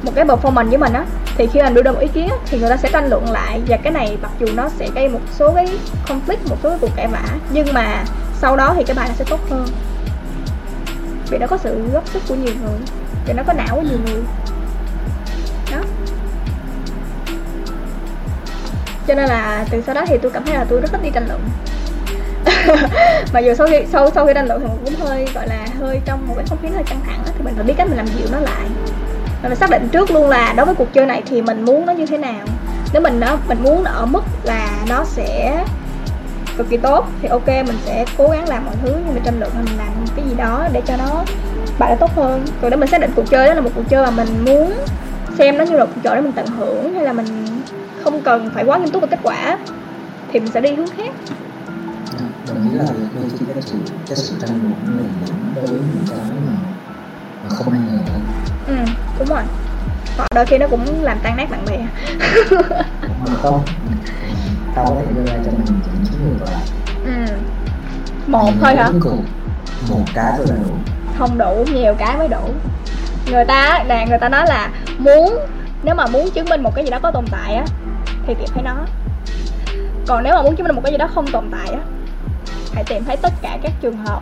một 0.04 0.12
cái 0.14 0.24
performance 0.24 0.68
với 0.68 0.78
mình 0.78 0.92
á 0.92 1.04
thì 1.36 1.46
khi 1.52 1.62
mình 1.62 1.74
đưa 1.74 1.82
ra 1.82 1.92
một 1.92 2.00
ý 2.00 2.08
kiến 2.14 2.28
á, 2.28 2.36
thì 2.46 2.58
người 2.58 2.70
ta 2.70 2.76
sẽ 2.76 2.90
tranh 2.92 3.10
luận 3.10 3.30
lại. 3.30 3.60
Và 3.68 3.76
cái 3.76 3.92
này 3.92 4.18
mặc 4.22 4.30
dù 4.38 4.46
nó 4.54 4.68
sẽ 4.78 4.88
gây 4.94 5.08
một 5.08 5.20
số 5.38 5.52
cái 5.54 5.66
conflict 6.06 6.48
một 6.48 6.56
số 6.62 6.68
cái 6.68 6.78
cuộc 6.80 6.90
cãi 6.96 7.08
vã 7.12 7.22
nhưng 7.50 7.66
mà 7.72 8.04
sau 8.40 8.56
đó 8.56 8.74
thì 8.76 8.84
cái 8.84 8.96
bài 8.96 9.08
nó 9.08 9.14
sẽ 9.14 9.24
tốt 9.28 9.40
hơn. 9.50 9.66
Vì 11.30 11.38
nó 11.38 11.46
có 11.46 11.56
sự 11.56 11.82
góp 11.92 12.08
sức 12.08 12.22
của 12.28 12.34
nhiều 12.34 12.54
người 12.62 12.78
vì 13.26 13.32
nó 13.32 13.42
có 13.46 13.52
não 13.52 13.76
của 13.76 13.82
nhiều 13.82 13.98
người. 14.06 14.22
Đó. 15.72 15.78
Cho 19.06 19.14
nên 19.14 19.28
là 19.28 19.64
từ 19.70 19.82
sau 19.86 19.94
đó 19.94 20.04
thì 20.08 20.18
tôi 20.18 20.30
cảm 20.30 20.44
thấy 20.44 20.54
là 20.54 20.64
tôi 20.68 20.80
rất 20.80 20.88
thích 20.92 21.02
đi 21.02 21.10
tranh 21.10 21.28
luận. 21.28 21.40
Mà 23.32 23.40
dù 23.40 23.54
sau 23.54 23.66
khi 23.66 23.84
sau 23.92 24.10
sau 24.14 24.26
khi 24.26 24.32
tranh 24.34 24.46
luận 24.46 24.60
thì 24.60 24.66
mình 24.66 24.78
cũng 24.84 25.06
hơi 25.06 25.26
gọi 25.34 25.48
là 25.48 25.66
hơi 25.78 26.00
trong 26.04 26.26
một 26.28 26.34
cái 26.36 26.44
không 26.48 26.58
khí 26.62 26.68
hơi 26.74 26.82
căng 26.86 27.00
thẳng 27.06 27.22
á, 27.26 27.32
thì 27.38 27.44
mình 27.44 27.54
phải 27.54 27.64
biết 27.64 27.74
cách 27.76 27.86
mình 27.88 27.96
làm 27.96 28.06
dịu 28.06 28.26
nó 28.32 28.38
lại 28.38 28.66
mình 29.44 29.56
phải 29.56 29.68
xác 29.68 29.70
định 29.70 29.88
trước 29.92 30.10
luôn 30.10 30.28
là 30.28 30.54
đối 30.56 30.66
với 30.66 30.74
cuộc 30.74 30.92
chơi 30.92 31.06
này 31.06 31.22
thì 31.26 31.42
mình 31.42 31.64
muốn 31.64 31.86
nó 31.86 31.92
như 31.92 32.06
thế 32.06 32.18
nào. 32.18 32.46
Nếu 32.92 33.02
mình 33.02 33.20
nó, 33.20 33.36
mình 33.48 33.62
muốn 33.62 33.84
nó 33.84 33.90
ở 33.90 34.06
mức 34.06 34.22
là 34.44 34.70
nó 34.88 35.04
sẽ 35.04 35.64
cực 36.56 36.70
kỳ 36.70 36.76
tốt 36.76 37.06
thì 37.22 37.28
ok, 37.28 37.46
mình 37.46 37.76
sẽ 37.84 38.04
cố 38.18 38.28
gắng 38.28 38.48
làm 38.48 38.64
mọi 38.64 38.74
thứ 38.82 38.94
nhưng 39.06 39.14
mà 39.14 39.20
tranh 39.24 39.40
lượng 39.40 39.50
mình 39.54 39.78
làm 39.78 39.88
cái 40.16 40.24
gì 40.28 40.34
đó 40.36 40.68
để 40.72 40.82
cho 40.86 40.96
nó 40.96 41.24
bài 41.78 41.90
nó 41.90 41.96
tốt 41.96 42.10
hơn. 42.16 42.44
Còn 42.60 42.70
nếu 42.70 42.78
mình 42.78 42.88
xác 42.88 43.00
định 43.00 43.10
cuộc 43.16 43.30
chơi 43.30 43.48
đó 43.48 43.54
là 43.54 43.60
một 43.60 43.70
cuộc 43.74 43.88
chơi 43.88 44.06
mà 44.06 44.24
mình 44.24 44.44
muốn 44.44 44.72
xem 45.38 45.58
nó 45.58 45.64
như 45.64 45.76
là 45.76 45.84
cuộc 45.86 46.00
chơi 46.02 46.14
để 46.14 46.20
mình 46.20 46.32
tận 46.32 46.46
hưởng 46.46 46.94
hay 46.94 47.04
là 47.04 47.12
mình 47.12 47.26
không 48.04 48.22
cần 48.22 48.50
phải 48.54 48.64
quá 48.64 48.78
nghiêm 48.78 48.90
túc 48.90 49.02
về 49.02 49.08
kết 49.10 49.18
quả 49.22 49.58
thì 50.32 50.40
mình 50.40 50.50
sẽ 50.54 50.60
đi 50.60 50.74
hướng 50.74 50.90
khác. 50.96 51.10
Đồng 52.48 52.70
ý 52.70 52.78
là 52.78 52.84
đôi 53.14 53.24
khi 53.38 53.46
cái 53.54 53.62
sự 53.62 53.76
cái 54.08 54.16
sự 54.16 54.34
tranh 54.40 54.60
luận 54.62 54.96
này 54.96 55.32
đối 55.54 55.66
với 55.66 55.80
những 55.80 56.04
cái 56.10 56.18
mà 56.46 56.52
mà 57.42 57.48
không 57.48 57.72
ai 57.72 57.80
ngờ 57.80 57.98
ừ 58.66 58.74
đúng 59.18 59.28
rồi. 59.28 59.42
Hoặc 60.16 60.26
đôi 60.34 60.46
khi 60.46 60.58
nó 60.58 60.66
cũng 60.68 61.02
làm 61.02 61.18
tan 61.22 61.36
nát 61.36 61.50
bạn 61.50 61.64
bè. 61.66 61.78
Không. 63.42 63.62
Tao 64.74 64.84
có 64.84 64.94
thể 65.00 65.12
đưa 65.14 65.24
ra 65.32 65.38
cho 65.44 65.50
mình 65.50 65.64
những 65.64 66.24
người 66.24 66.38
còn 66.40 66.48
lại. 66.52 66.62
Ừ. 67.04 67.34
Một 68.26 68.44
Mình 68.44 68.58
thôi 68.60 68.76
hả? 68.76 68.90
một 69.90 70.04
cái 70.14 70.32
thôi 70.36 70.46
là 70.48 70.54
đủ. 70.56 70.74
Không 71.18 71.38
đủ 71.38 71.64
nhiều 71.74 71.94
cái 71.98 72.16
mới 72.18 72.28
đủ. 72.28 72.50
Người 73.30 73.44
ta 73.44 73.84
là 73.86 74.04
người 74.04 74.18
ta 74.18 74.28
nói 74.28 74.46
là 74.46 74.70
muốn 74.98 75.38
nếu 75.82 75.94
mà 75.94 76.06
muốn 76.06 76.30
chứng 76.30 76.48
minh 76.48 76.62
một 76.62 76.74
cái 76.74 76.84
gì 76.84 76.90
đó 76.90 76.98
có 77.02 77.10
tồn 77.10 77.24
tại 77.30 77.54
á 77.54 77.64
thì 78.26 78.34
tìm 78.34 78.48
thấy 78.54 78.62
nó. 78.62 78.74
Còn 80.06 80.24
nếu 80.24 80.34
mà 80.34 80.42
muốn 80.42 80.56
chứng 80.56 80.66
minh 80.66 80.76
một 80.76 80.82
cái 80.84 80.92
gì 80.92 80.98
đó 80.98 81.08
không 81.14 81.26
tồn 81.32 81.44
tại 81.50 81.74
á 81.74 81.80
hãy 82.74 82.84
tìm 82.84 83.04
thấy 83.04 83.16
tất 83.16 83.32
cả 83.42 83.58
các 83.62 83.72
trường 83.80 83.96
hợp. 83.96 84.20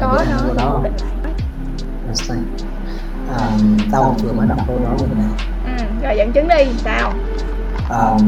Có 0.00 0.24
nó. 0.56 0.80
định 0.82 0.92
lại. 1.00 1.32
À, 3.38 3.50
tao 3.92 4.16
vừa 4.22 4.32
mới 4.32 4.46
đọc 4.48 4.58
câu 4.66 4.78
đó 4.84 4.90
của 4.98 5.06
mình 5.06 5.28
ừ, 5.78 5.84
rồi 6.02 6.16
dẫn 6.16 6.32
chứng 6.32 6.48
đi 6.48 6.64
sao 6.84 7.12
à, 7.90 8.18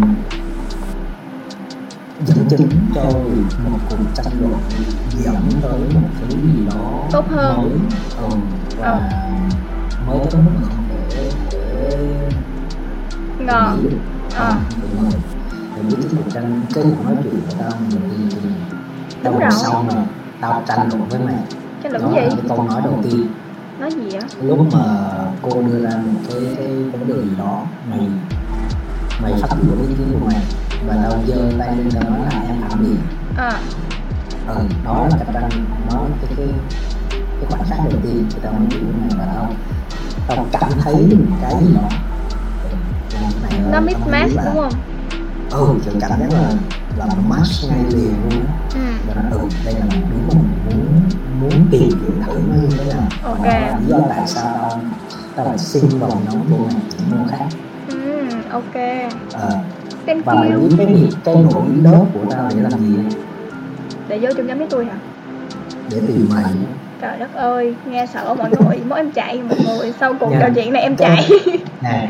dẫn 2.26 2.48
chứng 2.50 2.68
cho 2.94 3.02
một 3.70 3.78
cuộc 3.90 3.96
tranh 4.14 4.32
luận 4.40 4.60
dẫn 5.18 5.34
tới 5.62 5.80
một 5.94 6.08
thứ 6.20 6.36
gì 6.36 6.66
đó 6.66 7.04
Tốt 7.12 7.24
hơn. 7.30 7.56
mới. 7.56 7.70
Ừ, 8.22 8.36
và 8.80 9.00
mới 10.06 10.18
tới 10.32 10.40
mức 10.42 10.50
không 10.62 10.84
thể 11.10 11.30
thể 11.50 11.98
ngờ. 13.38 13.72
Ờ. 14.36 14.54
rồi. 15.02 15.10
Thì 15.76 15.82
biết 15.82 15.96
cái 16.02 16.10
cuộc 16.24 16.30
tranh 16.34 16.60
cái 16.74 16.84
cuộc 16.84 17.04
nói 17.04 17.16
chuyện 17.22 17.34
của 17.34 17.56
tao 17.58 17.70
mình 17.90 18.30
đi 18.30 18.36
rồi. 19.40 19.50
sau 19.50 19.82
mà 19.88 19.94
tao 20.40 20.62
tranh 20.68 20.88
luận 20.88 21.08
với 21.08 21.20
mày. 21.20 21.34
Luận 21.92 22.02
đó 22.02 22.10
cái 22.14 22.22
là 22.24 22.30
gì? 22.30 22.36
cái 22.36 22.44
câu 22.48 22.64
nói 22.64 22.80
đầu 22.84 22.98
tiên 23.02 23.26
nói 23.80 23.90
gì 23.92 24.16
á 24.16 24.26
lúc 24.42 24.58
mà 24.72 24.84
cô 25.42 25.62
đưa 25.62 25.82
ra 25.82 25.90
một 26.12 26.20
cái 26.28 26.54
cái 26.56 26.66
vấn 26.92 27.08
đề 27.08 27.14
gì 27.14 27.30
đó 27.38 27.62
mày 27.90 28.00
mày 29.22 29.32
phát 29.40 29.56
biểu 29.62 29.72
ý 29.88 29.94
kiến 29.98 30.08
của 30.12 30.26
mày 30.26 30.42
và 30.86 30.96
tao 31.02 31.22
giơ 31.26 31.34
tay 31.58 31.76
lên 31.76 31.90
tao 31.94 32.10
nói 32.10 32.20
là 32.32 32.40
em 32.48 32.56
phản 32.68 32.82
biện 32.82 32.96
à. 33.36 33.60
Ừ 34.46 34.54
đó 34.84 35.06
là 35.10 35.16
cái 35.18 35.26
tranh 35.34 35.50
nó 35.90 36.00
cái 36.20 36.30
cái 36.36 36.46
cái 37.18 37.46
khoảnh 37.50 37.64
khắc 37.68 37.78
đầu 37.90 38.00
tiên 38.02 38.26
khi 38.30 38.38
tao 38.42 38.52
nói 38.52 38.62
chuyện 38.70 38.92
mày 39.00 39.08
và 39.18 39.26
tao 39.34 39.52
tao 40.28 40.46
cảm 40.52 40.70
thấy 40.80 40.94
một 40.94 41.36
cái 41.42 41.54
gì 41.64 41.74
đó. 41.74 41.88
Này 43.42 43.60
nó 43.72 43.80
biết 43.80 43.94
là- 44.36 44.44
đúng 44.44 44.54
không? 44.62 44.72
Ừ 45.50 45.74
kiểu 45.84 45.94
cảm 46.00 46.20
giác 46.20 46.32
là 46.32 46.50
là 46.98 47.14
nó 47.16 47.36
match 47.36 47.70
ngay 47.70 47.84
liền 47.90 48.14
luôn 48.30 48.44
ừ. 48.74 48.80
Và 49.06 49.14
nó 49.22 49.36
ừ 49.36 49.48
đây 49.64 49.74
là 49.74 49.84
một 49.84 50.06
đứa 50.10 50.34
mà 50.34 50.40
mình 50.68 50.86
muốn 50.90 51.02
muốn 51.40 51.66
tìm 51.70 51.82
hiểu 51.82 52.10
thử 52.26 52.40
nó 52.48 52.54
như 52.62 52.68
thế 52.78 52.94
nào. 52.94 53.08
Ok. 53.22 53.38
Và 53.38 53.52
đó 53.52 53.58
là 53.60 53.78
lý 53.80 53.86
do 53.88 53.98
tại 54.08 54.26
sao 54.26 54.44
tao 54.54 54.80
tao 55.36 55.46
lại 55.46 55.58
xin 55.58 55.84
vào 55.98 56.10
nhóm 56.10 56.42
cô 56.50 56.56
này 56.58 56.82
môn 57.10 57.28
khác. 57.28 57.46
Ừ 57.88 58.26
ok. 58.50 58.74
Ờ, 59.32 59.58
thank 60.06 60.24
và 60.24 60.34
mày 60.34 60.50
biết 60.50 60.74
cái 60.78 60.86
việc 60.86 61.08
cái 61.24 61.34
nỗi 61.34 61.64
lớp 61.82 62.04
của 62.14 62.20
tao 62.30 62.48
để 62.54 62.62
làm 62.62 62.80
gì? 62.80 63.16
Để 64.08 64.18
vô 64.18 64.28
trong 64.36 64.46
nhóm 64.46 64.58
với 64.58 64.66
tôi 64.70 64.84
hả? 64.84 64.96
Để 65.90 66.00
tìm 66.08 66.28
mày. 66.34 66.44
Trời 67.00 67.18
đất 67.18 67.34
ơi 67.34 67.74
nghe 67.86 68.06
sợ 68.06 68.34
mọi 68.34 68.50
người 68.50 68.78
mỗi 68.88 68.98
em 68.98 69.10
chạy 69.12 69.42
mọi 69.42 69.58
người 69.66 69.92
sau 70.00 70.14
cuộc 70.20 70.32
trò 70.40 70.48
chuyện 70.54 70.72
này 70.72 70.82
em 70.82 70.96
chạy. 70.96 71.28
Nè 71.82 72.08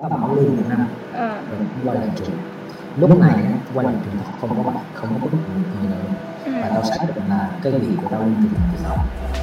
tao 0.00 0.10
bảo 0.10 0.34
luôn 0.34 0.56
Việt 0.56 0.64
Nam 0.68 0.86
ờ. 1.14 1.28
Rồi 1.28 1.60
quay 1.84 1.98
lại 1.98 2.08
trường 2.16 2.51
lúc 2.96 3.18
này 3.18 3.34
á, 3.34 3.52
quay 3.74 3.86
trường 4.04 4.16
học 4.24 4.34
không 4.40 4.56
có 4.56 4.70
bạn 4.70 4.84
không 4.94 5.08
có 5.08 5.26
bất 5.26 5.38
cứ 5.46 5.52
người 5.80 5.90
nữa 5.90 5.96
ừ 6.44 6.52
và 6.62 6.68
tao 6.68 6.84
xác 6.84 6.96
định 7.06 7.24
là 7.28 7.50
cái 7.62 7.72
việc 7.72 7.96
của 8.02 8.08
tao 8.10 8.22
đi 8.22 8.32
tìm 8.42 8.52
từ 8.72 8.78
sau 8.82 8.96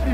ừ 0.06 0.12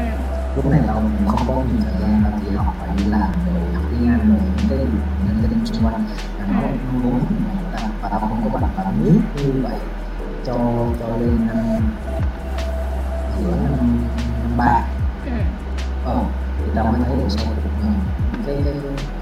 lúc 0.56 0.71
này 0.71 0.82
tao 0.88 0.95
không 1.28 1.48
có 1.48 1.54
nhiều 1.54 1.82
thời 1.84 2.02
gian 2.02 2.21
tao 2.24 2.39
chỉ 2.41 2.56
học 2.56 2.76
phải 2.80 2.89
đi 2.98 3.04
làm 3.06 3.32
rồi 3.45 3.74
học 3.74 3.84
tiếng 3.91 4.10
Anh 4.10 4.30
rồi 4.30 4.39
những 4.58 4.67
cái 4.69 4.80
những 5.26 5.50
cái 5.50 5.65
xung 5.65 5.84
quanh. 5.86 6.04
Và 6.39 6.45
nó 6.54 6.60
không 6.62 7.04
muốn 7.04 7.19
và 8.02 8.10
tao 8.10 8.19
không 8.19 8.50
có 8.54 8.60
bạn 8.60 8.71
và 8.76 8.91
biết 9.04 9.19
như 9.36 9.62
vậy 9.63 9.78
cho 10.45 10.54
cho 11.00 11.08
lên 11.19 11.48
năm 11.48 11.58
giữa 13.39 13.52
năm 13.52 13.74
năm 14.43 14.58
ba. 14.58 14.82
Ừ 15.26 15.32
ờ 16.06 16.24
thì 16.58 16.65
tao 16.76 16.86
mới 16.86 17.02
thấy 17.06 17.15
được 17.17 17.30
sau 17.30 17.45
cuộc 17.63 17.69
ờ, 17.82 17.89
cái 18.45 18.56
cái 18.65 18.74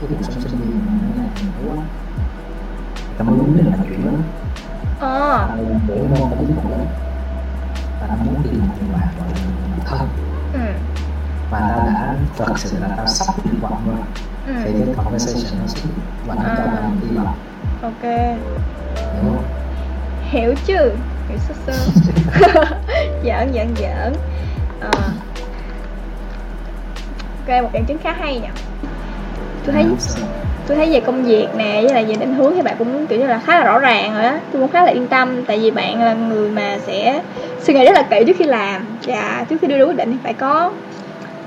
cái 0.02 0.10
cuộc 0.10 0.15
sống 0.21 0.41
sinh 0.41 0.60
viên 0.60 0.80
nó 1.17 1.23
nhiều 1.41 1.76
quá 1.76 1.84
mới 3.19 3.36
muốn 3.38 3.58
định 3.58 3.65
là 3.71 3.78
chuyện 3.84 4.06
đó 4.06 4.12
ờ 4.99 5.49
bổ 5.88 5.95
môn 5.95 6.30
ta 6.32 6.38
biết 6.39 6.54
nữa 6.69 6.86
và 8.02 8.08
ta 8.08 8.15
muốn 8.26 8.43
tìm 8.43 8.67
một 8.67 8.73
người 8.80 8.89
bạn 8.93 9.08
gọi 9.19 9.28
là 9.30 9.86
thân. 9.86 10.08
Ừ. 10.54 10.60
Và 11.52 11.60
ta 11.60 11.84
đã 11.86 12.15
thật 12.38 12.54
sự 12.56 12.78
là 12.80 12.88
ta 12.88 13.06
sắp 13.06 13.36
đi 13.45 13.52
qua 13.62 13.69
rồi. 13.88 13.95
Ừ. 14.47 14.54
Thì 14.63 14.73
cái 14.86 14.95
conversation 14.97 15.60
nó 15.62 15.67
xuất 15.67 15.89
và 16.28 16.36
nó 16.36 16.43
cho 16.58 16.63
ta 16.65 16.89
đi 17.02 17.17
vào. 17.17 17.36
Ok. 17.82 18.04
Hiểu 18.04 19.23
không? 19.23 19.43
Hiểu 20.30 20.54
chứ. 20.65 20.91
Hiểu 21.30 21.38
sơ 21.38 21.54
sơ. 21.67 21.73
Giỡn 23.23 23.54
giỡn 23.54 23.76
giỡn. 23.76 24.13
Ờ. 24.80 24.91
Ok 27.47 27.63
một 27.63 27.69
dẫn 27.73 27.86
chứng 27.86 27.97
khá 28.04 28.13
hay 28.13 28.39
nhỉ. 28.39 28.49
Tôi 29.65 29.73
thấy 29.73 29.86
tôi 30.67 30.78
thấy 30.78 30.89
về 30.93 30.99
công 30.99 31.23
việc 31.23 31.47
nè, 31.58 31.82
với 31.84 31.93
lại 31.93 32.06
về 32.06 32.15
định 32.15 32.34
hướng 32.34 32.56
thì 32.56 32.62
bạn 32.62 32.76
cũng, 32.80 33.08
kiểu 33.08 33.19
như 33.19 33.28
là, 33.28 33.39
khá 33.45 33.60
là 33.60 33.63
rõ 33.63 33.80
ràng 33.80 34.13
rồi 34.13 34.23
á. 34.23 34.39
Tôi 34.52 34.62
cũng 34.62 34.71
khá 34.71 34.84
là 34.84 34.91
yên 34.91 35.08
tâm, 35.08 35.45
tại 35.45 35.60
vì 35.60 35.71
bạn 35.71 36.04
là 36.04 36.13
người 36.13 36.49
mà 36.49 36.78
sẽ 36.88 37.21
suy 37.62 37.73
nghĩ 37.73 37.86
rất 37.86 37.93
là 37.93 38.04
kỹ 38.10 38.23
trước 38.28 38.36
khi 38.39 38.45
làm. 38.45 38.86
Và 39.06 39.45
trước 39.49 39.58
khi 39.62 39.67
đưa 39.67 39.78
ra 39.78 39.86
quyết 39.86 39.97
định 39.97 40.12
thì 40.12 40.17
phải 40.23 40.34
có, 40.34 40.71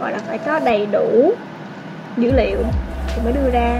gọi 0.00 0.12
là, 0.12 0.18
phải 0.28 0.38
có 0.38 0.58
đầy 0.58 0.86
đủ 0.92 1.32
dữ 2.16 2.32
liệu 2.32 2.58
thì 3.14 3.22
mới 3.24 3.32
đưa 3.32 3.50
ra. 3.50 3.72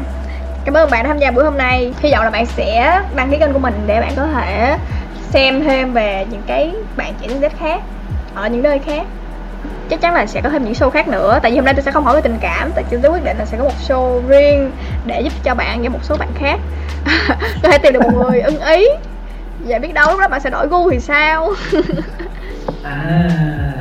Cảm 0.64 0.74
ơn 0.74 0.90
bạn 0.90 1.02
đã 1.04 1.08
tham 1.08 1.18
gia 1.18 1.30
buổi 1.30 1.44
hôm 1.44 1.58
nay. 1.58 1.94
Hy 2.00 2.12
vọng 2.12 2.24
là 2.24 2.30
bạn 2.30 2.46
sẽ 2.46 3.00
đăng 3.14 3.30
ký 3.30 3.38
kênh 3.38 3.52
của 3.52 3.58
mình 3.58 3.74
để 3.86 4.00
bạn 4.00 4.12
có 4.16 4.26
thể 4.26 4.76
xem 5.30 5.62
thêm 5.64 5.92
về 5.92 6.26
những 6.30 6.42
cái 6.46 6.72
bạn 6.96 7.12
trẻ 7.20 7.28
Z 7.40 7.48
khác, 7.58 7.80
ở 8.34 8.48
những 8.48 8.62
nơi 8.62 8.78
khác 8.78 9.02
chắc 9.90 10.00
chắn 10.00 10.14
là 10.14 10.26
sẽ 10.26 10.40
có 10.40 10.48
thêm 10.50 10.64
những 10.64 10.72
show 10.72 10.90
khác 10.90 11.08
nữa. 11.08 11.38
Tại 11.42 11.50
vì 11.50 11.56
hôm 11.56 11.64
nay 11.64 11.74
tôi 11.74 11.82
sẽ 11.82 11.90
không 11.90 12.04
hỏi 12.04 12.14
về 12.14 12.20
tình 12.20 12.38
cảm, 12.40 12.70
tại 12.74 12.84
tôi 12.90 13.10
quyết 13.12 13.24
định 13.24 13.38
là 13.38 13.44
sẽ 13.44 13.58
có 13.58 13.64
một 13.64 13.74
show 13.88 14.26
riêng 14.28 14.70
để 15.06 15.20
giúp 15.20 15.32
cho 15.42 15.54
bạn 15.54 15.82
và 15.82 15.88
một 15.88 15.98
số 16.02 16.16
bạn 16.16 16.28
khác. 16.34 16.58
Có 17.62 17.68
thể 17.68 17.78
tìm 17.78 17.92
được 17.92 18.02
một 18.02 18.14
người 18.14 18.40
ưng 18.40 18.60
ý. 18.60 18.86
Và 19.60 19.78
biết 19.78 19.94
đâu 19.94 20.10
lúc 20.10 20.20
đó 20.20 20.28
bạn 20.28 20.40
sẽ 20.40 20.50
đổi 20.50 20.66
gu 20.66 20.90
thì 20.90 21.00
sao? 21.00 21.52
À. 22.84 23.75